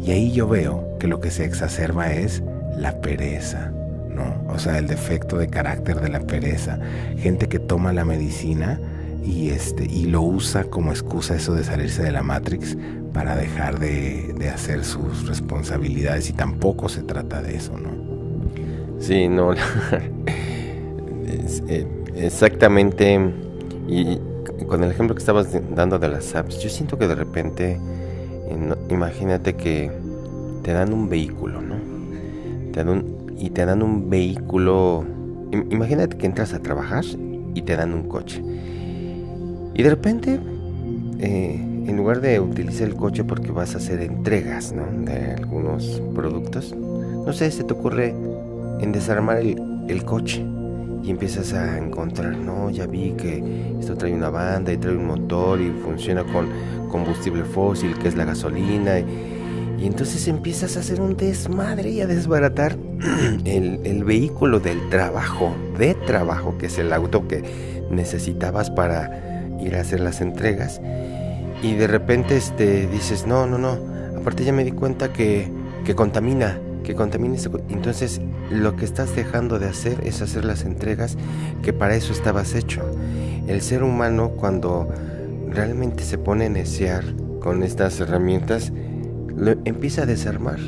Y 0.05 0.11
ahí 0.11 0.33
yo 0.33 0.49
veo 0.49 0.92
que 1.03 1.09
lo 1.09 1.19
que 1.19 1.33
se 1.33 1.45
exacerba 1.45 2.13
es 2.13 2.45
la 2.79 3.01
pereza, 3.01 3.73
¿no? 4.09 4.41
O 4.47 4.61
sea, 4.61 4.79
el 4.79 4.87
defecto 4.87 5.37
de 5.37 5.49
carácter 5.49 6.01
de 6.01 6.09
la 6.09 6.21
pereza. 6.21 6.79
Gente 7.19 7.49
que 7.49 7.59
toma 7.59 7.93
la 7.93 8.05
medicina 8.05 8.79
y 9.25 9.51
este 9.51 9.85
y 9.85 10.05
lo 10.05 10.23
usa 10.23 10.63
como 10.63 10.93
excusa 10.93 11.35
eso 11.35 11.55
de 11.55 11.65
salirse 11.65 12.05
de 12.05 12.13
la 12.13 12.23
Matrix 12.23 12.79
para 13.13 13.35
dejar 13.35 13.81
de, 13.81 14.49
hacer 14.55 14.85
sus 14.85 15.27
responsabilidades 15.27 16.31
y 16.31 16.35
tampoco 16.35 16.89
se 16.89 17.03
trata 17.03 17.43
de 17.43 17.57
eso, 17.57 17.77
¿no? 17.77 17.91
Sí, 19.01 19.27
no, 19.27 19.55
eh, 21.69 21.87
exactamente, 22.15 23.19
y 23.89 24.21
con 24.69 24.85
el 24.85 24.93
ejemplo 24.93 25.17
que 25.17 25.21
estabas 25.21 25.49
dando 25.75 25.99
de 25.99 26.07
las 26.07 26.33
apps, 26.37 26.63
yo 26.63 26.71
siento 26.71 26.97
que 26.97 27.09
de 27.09 27.17
repente, 27.17 27.81
imagínate 28.89 29.55
que 29.55 29.91
te 30.63 30.73
dan 30.73 30.93
un 30.93 31.09
vehículo, 31.09 31.61
¿no? 31.61 31.77
Te 32.73 32.85
dan 32.85 33.23
y 33.39 33.51
te 33.51 33.65
dan 33.67 33.83
un 33.83 34.09
vehículo, 34.09 35.05
imagínate 35.71 36.17
que 36.17 36.27
entras 36.27 36.55
a 36.55 36.61
trabajar 36.61 37.05
y 37.55 37.63
te 37.63 37.75
dan 37.75 37.93
un 37.93 38.09
coche. 38.09 38.41
Y 39.75 39.83
de 39.83 39.91
repente, 39.91 40.39
eh, 41.19 41.55
en 41.87 41.97
lugar 41.97 42.21
de 42.21 42.39
utilizar 42.39 42.87
el 42.87 42.95
coche 42.95 43.25
porque 43.25 43.51
vas 43.51 43.75
a 43.75 43.79
hacer 43.79 44.01
entregas 44.01 44.73
de 45.05 45.33
algunos 45.33 46.01
productos, 46.15 46.73
no 46.77 47.33
sé, 47.33 47.51
se 47.51 47.65
te 47.65 47.73
ocurre 47.73 48.15
en 48.81 48.93
desarmar 48.93 49.39
el, 49.39 50.05
coche 50.05 50.45
y 51.03 51.11
empiezas 51.11 51.53
a 51.53 51.79
encontrar, 51.79 52.37
no, 52.37 52.71
ya 52.71 52.87
vi 52.87 53.11
que 53.13 53.43
esto 53.81 53.97
trae 53.97 54.15
una 54.15 54.31
banda 54.31 54.73
y 54.73 54.77
trae 54.77 54.97
un 54.97 55.07
motor 55.07 55.61
y 55.61 55.71
funciona 55.83 56.23
con 56.25 56.47
combustible 56.91 57.43
fósil, 57.45 57.99
que 57.99 58.09
es 58.09 58.17
la 58.17 58.25
gasolina. 58.25 58.99
Entonces 59.87 60.29
empiezas 60.29 60.77
a 60.77 60.81
hacer 60.81 61.01
un 61.01 61.17
desmadre 61.17 61.91
y 61.91 62.01
a 62.01 62.07
desbaratar 62.07 62.77
el, 63.45 63.81
el 63.85 64.05
vehículo 64.05 64.61
del 64.61 64.89
trabajo, 64.91 65.55
de 65.79 65.95
trabajo, 65.95 66.57
que 66.59 66.67
es 66.67 66.79
el 66.79 66.93
auto 66.93 67.27
que 67.27 67.43
necesitabas 67.91 68.71
para 68.71 69.49
ir 69.61 69.77
a 69.77 69.81
hacer 69.81 70.01
las 70.01 70.21
entregas 70.21 70.81
y 71.63 71.75
de 71.75 71.87
repente 71.87 72.37
este, 72.37 72.89
dices, 72.89 73.27
no, 73.27 73.47
no, 73.47 73.57
no, 73.57 73.79
aparte 74.19 74.45
ya 74.45 74.53
me 74.53 74.65
di 74.65 74.73
cuenta 74.73 75.13
que, 75.13 75.49
que 75.85 75.95
contamina, 75.95 76.59
que 76.83 76.95
contamina. 76.95 77.37
Entonces 77.69 78.21
lo 78.51 78.75
que 78.75 78.85
estás 78.85 79.15
dejando 79.15 79.59
de 79.59 79.69
hacer 79.69 80.01
es 80.05 80.21
hacer 80.21 80.45
las 80.45 80.65
entregas 80.65 81.17
que 81.63 81.73
para 81.73 81.95
eso 81.95 82.13
estabas 82.13 82.55
hecho. 82.55 82.83
El 83.47 83.63
ser 83.63 83.85
humano 83.85 84.31
cuando 84.31 84.89
realmente 85.49 86.03
se 86.03 86.19
pone 86.19 86.47
a 86.47 86.51
necear 86.51 87.05
con 87.41 87.63
estas 87.63 88.01
herramientas, 88.01 88.73
empieza 89.65 90.03
a 90.03 90.07
desarmar 90.07 90.59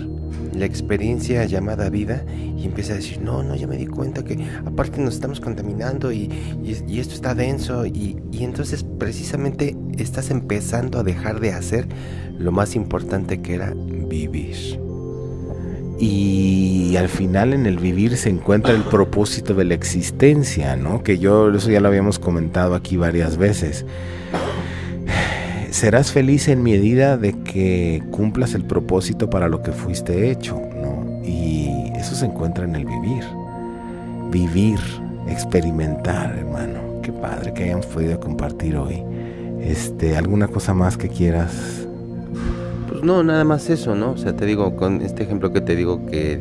la 0.54 0.66
experiencia 0.66 1.44
llamada 1.44 1.90
vida 1.90 2.24
y 2.56 2.64
empieza 2.64 2.92
a 2.92 2.96
decir, 2.96 3.20
no, 3.20 3.42
no, 3.42 3.56
ya 3.56 3.66
me 3.66 3.76
di 3.76 3.86
cuenta 3.86 4.24
que 4.24 4.38
aparte 4.64 5.00
nos 5.00 5.14
estamos 5.14 5.40
contaminando 5.40 6.12
y, 6.12 6.30
esto 6.64 7.14
está 7.14 7.34
denso 7.34 7.86
y, 7.86 8.16
y, 8.30 8.44
entonces 8.44 8.84
precisamente 8.98 9.76
estás 9.98 10.30
empezando 10.30 10.98
a 10.98 11.02
dejar 11.02 11.40
de 11.40 11.52
hacer 11.52 11.88
lo 12.38 12.52
más 12.52 12.76
importante 12.76 13.42
que 13.42 13.54
era 13.54 13.74
vivir. 13.74 14.80
Y 15.98 16.96
al 16.96 17.08
final 17.08 17.52
en 17.52 17.66
el 17.66 17.78
vivir 17.78 18.16
se 18.16 18.28
encuentra 18.28 18.74
el 18.74 18.82
propósito 18.82 19.54
de 19.54 19.64
la 19.64 19.74
existencia, 19.74 20.76
¿no? 20.76 21.02
Que 21.02 21.18
yo 21.18 21.52
eso 21.52 21.70
ya 21.70 21.80
lo 21.80 21.88
habíamos 21.88 22.18
comentado 22.18 22.74
aquí 22.74 22.96
varias 22.96 23.36
veces 23.36 23.86
serás 25.74 26.12
feliz 26.12 26.46
en 26.46 26.62
medida 26.62 27.16
de 27.16 27.32
que 27.42 28.00
cumplas 28.12 28.54
el 28.54 28.64
propósito 28.64 29.28
para 29.28 29.48
lo 29.48 29.60
que 29.60 29.72
fuiste 29.72 30.30
hecho, 30.30 30.54
¿no? 30.54 31.20
Y 31.24 31.90
eso 31.96 32.14
se 32.14 32.26
encuentra 32.26 32.64
en 32.64 32.76
el 32.76 32.84
vivir. 32.84 33.24
Vivir, 34.30 34.78
experimentar, 35.28 36.36
hermano. 36.36 37.00
Qué 37.02 37.12
padre 37.12 37.52
que 37.52 37.64
hayamos 37.64 37.86
podido 37.86 38.20
compartir 38.20 38.76
hoy. 38.76 39.02
Este, 39.60 40.16
¿alguna 40.16 40.46
cosa 40.46 40.74
más 40.74 40.96
que 40.96 41.08
quieras? 41.08 41.88
Pues 42.88 43.02
no, 43.02 43.24
nada 43.24 43.42
más 43.42 43.68
eso, 43.68 43.96
¿no? 43.96 44.12
O 44.12 44.16
sea, 44.16 44.32
te 44.36 44.46
digo, 44.46 44.76
con 44.76 45.02
este 45.02 45.24
ejemplo 45.24 45.52
que 45.52 45.60
te 45.60 45.74
digo 45.74 46.06
que 46.06 46.40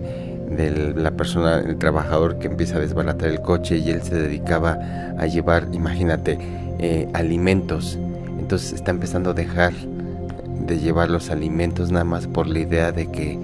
de 0.55 0.93
la 0.95 1.09
persona, 1.09 1.57
el 1.57 1.77
trabajador 1.77 2.37
que 2.37 2.45
empieza 2.45 2.77
a 2.77 2.81
desbaratar 2.81 3.29
el 3.29 3.41
coche 3.41 3.79
y 3.79 3.89
él 3.89 4.03
se 4.03 4.13
dedicaba 4.13 4.77
a 5.17 5.25
llevar, 5.25 5.69
imagínate, 5.73 6.37
eh, 6.77 7.07
alimentos 7.13 7.97
está 8.55 8.91
empezando 8.91 9.31
a 9.31 9.33
dejar 9.33 9.73
de 10.65 10.79
llevar 10.79 11.09
los 11.09 11.29
alimentos 11.29 11.91
nada 11.91 12.05
más 12.05 12.27
por 12.27 12.47
la 12.47 12.59
idea 12.59 12.91
de 12.91 13.11
que, 13.11 13.37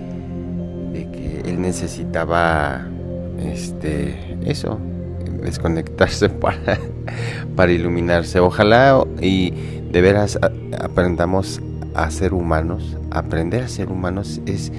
de 0.94 1.10
que 1.12 1.42
él 1.46 1.62
necesitaba 1.62 2.88
este, 3.44 4.38
eso, 4.46 4.80
desconectarse 5.42 6.30
para, 6.30 6.80
para 7.56 7.72
iluminarse. 7.72 8.40
Ojalá 8.40 9.04
y 9.22 9.52
de 9.92 10.02
veras 10.02 10.40
aprendamos 10.80 11.62
a 11.96 12.10
ser 12.12 12.34
humanos. 12.34 12.98
Aprender 13.12 13.64
a 13.64 13.68
ser 13.68 13.90
humanos 13.90 14.42
es, 14.46 14.72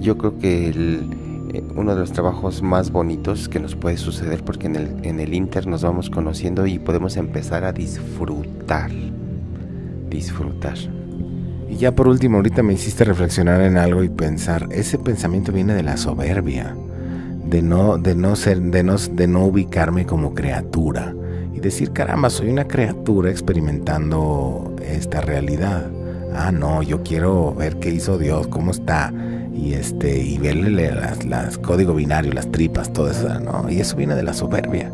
yo 0.00 0.18
creo 0.18 0.38
que 0.38 0.70
eh, 0.70 1.62
uno 1.76 1.94
de 1.94 2.00
los 2.00 2.12
trabajos 2.12 2.62
más 2.62 2.90
bonitos 2.90 3.48
que 3.48 3.60
nos 3.60 3.76
puede 3.76 3.96
suceder 3.96 4.44
porque 4.44 4.66
en 4.66 4.76
el, 4.76 4.96
en 5.02 5.20
el 5.20 5.34
Inter 5.34 5.66
nos 5.66 5.82
vamos 5.82 6.10
conociendo 6.10 6.66
y 6.66 6.78
podemos 6.78 7.16
empezar 7.16 7.64
a 7.64 7.72
disfrutar. 7.72 8.90
Disfrutar. 10.08 10.76
Y 11.68 11.76
ya 11.76 11.94
por 11.94 12.08
último, 12.08 12.36
ahorita 12.38 12.62
me 12.62 12.72
hiciste 12.72 13.04
reflexionar 13.04 13.60
en 13.60 13.76
algo 13.76 14.02
y 14.02 14.08
pensar, 14.08 14.68
ese 14.70 14.98
pensamiento 14.98 15.52
viene 15.52 15.74
de 15.74 15.82
la 15.82 15.96
soberbia, 15.96 16.74
de 17.44 17.62
no, 17.62 17.98
de 17.98 18.14
no 18.14 18.36
ser, 18.36 18.60
de 18.60 18.82
no, 18.82 18.96
de 18.96 19.26
no 19.26 19.44
ubicarme 19.44 20.06
como 20.06 20.34
criatura 20.34 21.14
y 21.54 21.60
decir, 21.60 21.92
caramba, 21.92 22.30
soy 22.30 22.48
una 22.50 22.66
criatura 22.66 23.30
experimentando 23.30 24.74
esta 24.82 25.20
realidad. 25.20 25.90
Ah, 26.34 26.52
no, 26.52 26.82
yo 26.82 27.02
quiero 27.02 27.54
ver 27.54 27.78
qué 27.78 27.90
hizo 27.90 28.16
Dios, 28.16 28.46
cómo 28.48 28.70
está, 28.70 29.12
y 29.54 29.74
este, 29.74 30.18
y 30.18 30.38
verle 30.38 30.92
las, 30.92 31.24
las 31.24 31.58
código 31.58 31.94
binario, 31.94 32.32
las 32.32 32.50
tripas, 32.50 32.92
todo 32.92 33.10
eso, 33.10 33.40
¿no? 33.40 33.68
Y 33.68 33.80
eso 33.80 33.96
viene 33.96 34.14
de 34.14 34.22
la 34.22 34.34
soberbia. 34.34 34.92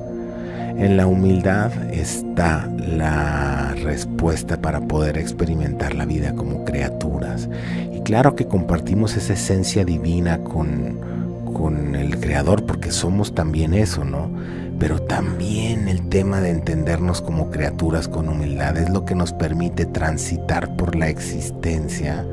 En 0.76 0.96
la 0.96 1.06
humildad 1.06 1.72
está 1.92 2.68
la 2.76 3.74
respuesta 3.82 4.60
para 4.60 4.80
poder 4.80 5.16
experimentar 5.18 5.94
la 5.94 6.04
vida 6.04 6.34
como 6.34 6.64
criaturas. 6.64 7.48
Y 7.92 8.00
claro 8.00 8.34
que 8.34 8.48
compartimos 8.48 9.16
esa 9.16 9.34
esencia 9.34 9.84
divina 9.84 10.38
con, 10.38 10.98
con 11.54 11.94
el 11.94 12.18
Creador, 12.18 12.66
porque 12.66 12.90
somos 12.90 13.34
también 13.34 13.72
eso, 13.72 14.04
¿no? 14.04 14.28
Pero 14.80 15.00
también 15.00 15.86
el 15.86 16.08
tema 16.08 16.40
de 16.40 16.50
entendernos 16.50 17.22
como 17.22 17.50
criaturas 17.50 18.08
con 18.08 18.28
humildad 18.28 18.76
es 18.76 18.90
lo 18.90 19.04
que 19.04 19.14
nos 19.14 19.32
permite 19.32 19.86
transitar 19.86 20.74
por 20.76 20.96
la 20.96 21.08
existencia 21.08 22.26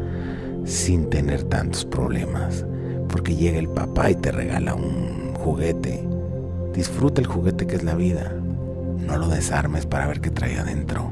sin 0.65 1.11
tener 1.11 1.43
tantos 1.43 1.85
problemas. 1.85 2.65
Porque 3.07 3.35
llega 3.35 3.59
el 3.59 3.69
papá 3.69 4.09
y 4.09 4.15
te 4.15 4.31
regala 4.31 4.73
un 4.73 5.35
juguete 5.35 6.10
Disfruta 6.73 7.21
el 7.21 7.27
juguete 7.27 7.67
que 7.67 7.75
es 7.75 7.83
la 7.83 7.95
vida. 7.95 8.33
No 9.05 9.17
lo 9.17 9.27
desarmes 9.27 9.85
para 9.85 10.07
ver 10.07 10.21
qué 10.21 10.29
trae 10.29 10.57
adentro. 10.57 11.11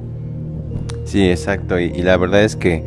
Sí, 1.06 1.30
exacto. 1.30 1.80
Y, 1.80 2.02
la 2.02 2.18
verdad 2.18 2.44
es 2.44 2.56
que, 2.56 2.84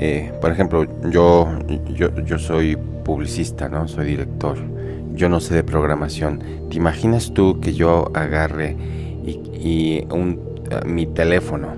eh, 0.00 0.32
por 0.40 0.52
ejemplo, 0.52 0.86
yo, 1.10 1.48
yo, 1.94 2.38
soy 2.38 2.76
publicista, 3.04 3.68
¿no? 3.68 3.88
Soy 3.88 4.06
director. 4.06 4.56
Yo 5.14 5.28
no 5.28 5.40
sé 5.40 5.54
de 5.54 5.64
programación. 5.64 6.42
¿Te 6.70 6.76
imaginas 6.76 7.32
tú 7.34 7.60
que 7.60 7.74
yo 7.74 8.10
agarre 8.14 8.76
y, 9.24 10.06
un, 10.10 10.40
eh, 10.70 10.86
mi 10.86 11.06
teléfono 11.06 11.74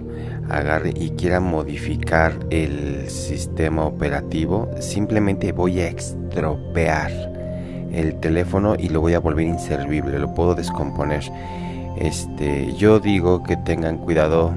agarre 0.51 0.93
y 0.95 1.11
quiera 1.11 1.41
modificar 1.41 2.35
el 2.51 3.09
sistema 3.09 3.85
operativo? 3.85 4.71
Simplemente 4.81 5.53
voy 5.53 5.81
a 5.81 5.89
estropear 5.89 7.38
el 7.93 8.15
teléfono 8.21 8.75
y 8.79 8.89
lo 8.89 9.01
voy 9.01 9.15
a 9.15 9.21
volver 9.21 9.47
inservible, 9.47 10.19
lo 10.19 10.35
puedo 10.35 10.55
descomponer. 10.55 11.25
Este, 11.97 12.73
yo 12.75 13.01
digo 13.01 13.43
que 13.43 13.57
tengan 13.57 13.99
cuidado 13.99 14.53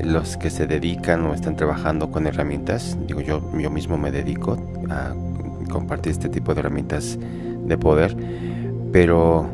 los 0.00 0.36
que 0.36 0.50
se 0.50 0.66
dedican 0.66 1.24
o 1.26 1.34
están 1.34 1.56
trabajando 1.56 2.10
con 2.10 2.26
herramientas. 2.26 2.98
Digo, 3.06 3.20
yo, 3.20 3.40
yo 3.58 3.70
mismo 3.70 3.96
me 3.96 4.10
dedico 4.10 4.58
a 4.90 5.14
compartir 5.70 6.12
este 6.12 6.28
tipo 6.28 6.54
de 6.54 6.60
herramientas 6.60 7.18
de 7.64 7.78
poder, 7.78 8.16
pero 8.92 9.46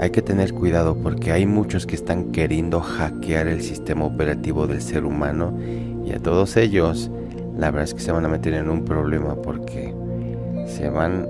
hay 0.00 0.10
que 0.10 0.22
tener 0.22 0.54
cuidado 0.54 0.96
porque 0.96 1.32
hay 1.32 1.44
muchos 1.44 1.86
que 1.86 1.94
están 1.94 2.32
queriendo 2.32 2.80
hackear 2.80 3.48
el 3.48 3.62
sistema 3.62 4.06
operativo 4.06 4.66
del 4.66 4.80
ser 4.80 5.04
humano 5.04 5.52
y 6.06 6.12
a 6.12 6.18
todos 6.18 6.56
ellos 6.56 7.10
la 7.58 7.70
verdad 7.70 7.84
es 7.84 7.94
que 7.94 8.00
se 8.00 8.10
van 8.10 8.24
a 8.24 8.28
meter 8.28 8.54
en 8.54 8.70
un 8.70 8.86
problema 8.86 9.34
porque 9.34 9.94
se 10.66 10.88
van 10.88 11.26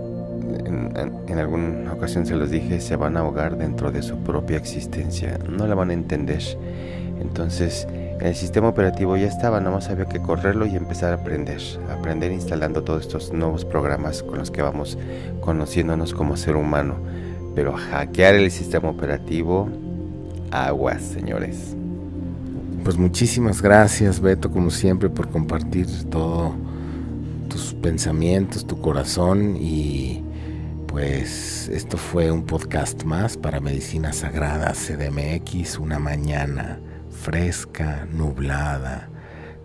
en, 0.70 1.38
alguna 1.38 1.92
ocasión 1.92 2.26
se 2.26 2.36
los 2.36 2.50
dije, 2.50 2.80
se 2.80 2.96
van 2.96 3.16
a 3.16 3.20
ahogar 3.20 3.56
dentro 3.56 3.90
de 3.90 4.02
su 4.02 4.16
propia 4.18 4.56
existencia, 4.56 5.38
no 5.48 5.66
la 5.66 5.74
van 5.74 5.90
a 5.90 5.94
entender. 5.94 6.42
Entonces, 7.20 7.86
el 8.20 8.34
sistema 8.34 8.68
operativo 8.68 9.16
ya 9.16 9.26
estaba, 9.26 9.60
nada 9.60 9.76
más 9.76 9.88
había 9.88 10.06
que 10.06 10.20
correrlo 10.20 10.66
y 10.66 10.76
empezar 10.76 11.12
a 11.12 11.16
aprender, 11.16 11.60
aprender 11.90 12.32
instalando 12.32 12.82
todos 12.82 13.02
estos 13.02 13.32
nuevos 13.32 13.64
programas 13.64 14.22
con 14.22 14.38
los 14.38 14.50
que 14.50 14.62
vamos 14.62 14.98
conociéndonos 15.40 16.14
como 16.14 16.36
ser 16.36 16.56
humano. 16.56 16.96
Pero 17.54 17.72
hackear 17.72 18.34
el 18.36 18.50
sistema 18.50 18.88
operativo, 18.88 19.68
aguas, 20.50 21.02
señores. 21.02 21.74
Pues 22.84 22.96
muchísimas 22.96 23.60
gracias, 23.60 24.20
Beto, 24.20 24.50
como 24.50 24.70
siempre, 24.70 25.10
por 25.10 25.28
compartir 25.28 25.86
todo 26.08 26.54
tus 27.48 27.74
pensamientos, 27.74 28.66
tu 28.66 28.80
corazón 28.80 29.56
y 29.56 30.22
pues 30.90 31.68
esto 31.68 31.96
fue 31.96 32.32
un 32.32 32.44
podcast 32.44 33.04
más 33.04 33.36
para 33.36 33.60
Medicina 33.60 34.12
Sagrada 34.12 34.72
CDMX, 34.72 35.78
una 35.78 36.00
mañana 36.00 36.80
fresca, 37.08 38.08
nublada, 38.10 39.08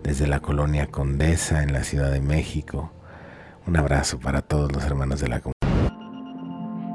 desde 0.04 0.28
la 0.28 0.38
colonia 0.40 0.86
Condesa 0.86 1.64
en 1.64 1.72
la 1.72 1.82
Ciudad 1.82 2.12
de 2.12 2.20
México. 2.20 2.92
Un 3.66 3.76
abrazo 3.76 4.20
para 4.20 4.42
todos 4.42 4.70
los 4.72 4.84
hermanos 4.84 5.20
de 5.20 5.28
la 5.28 5.40
comunidad. 5.40 5.56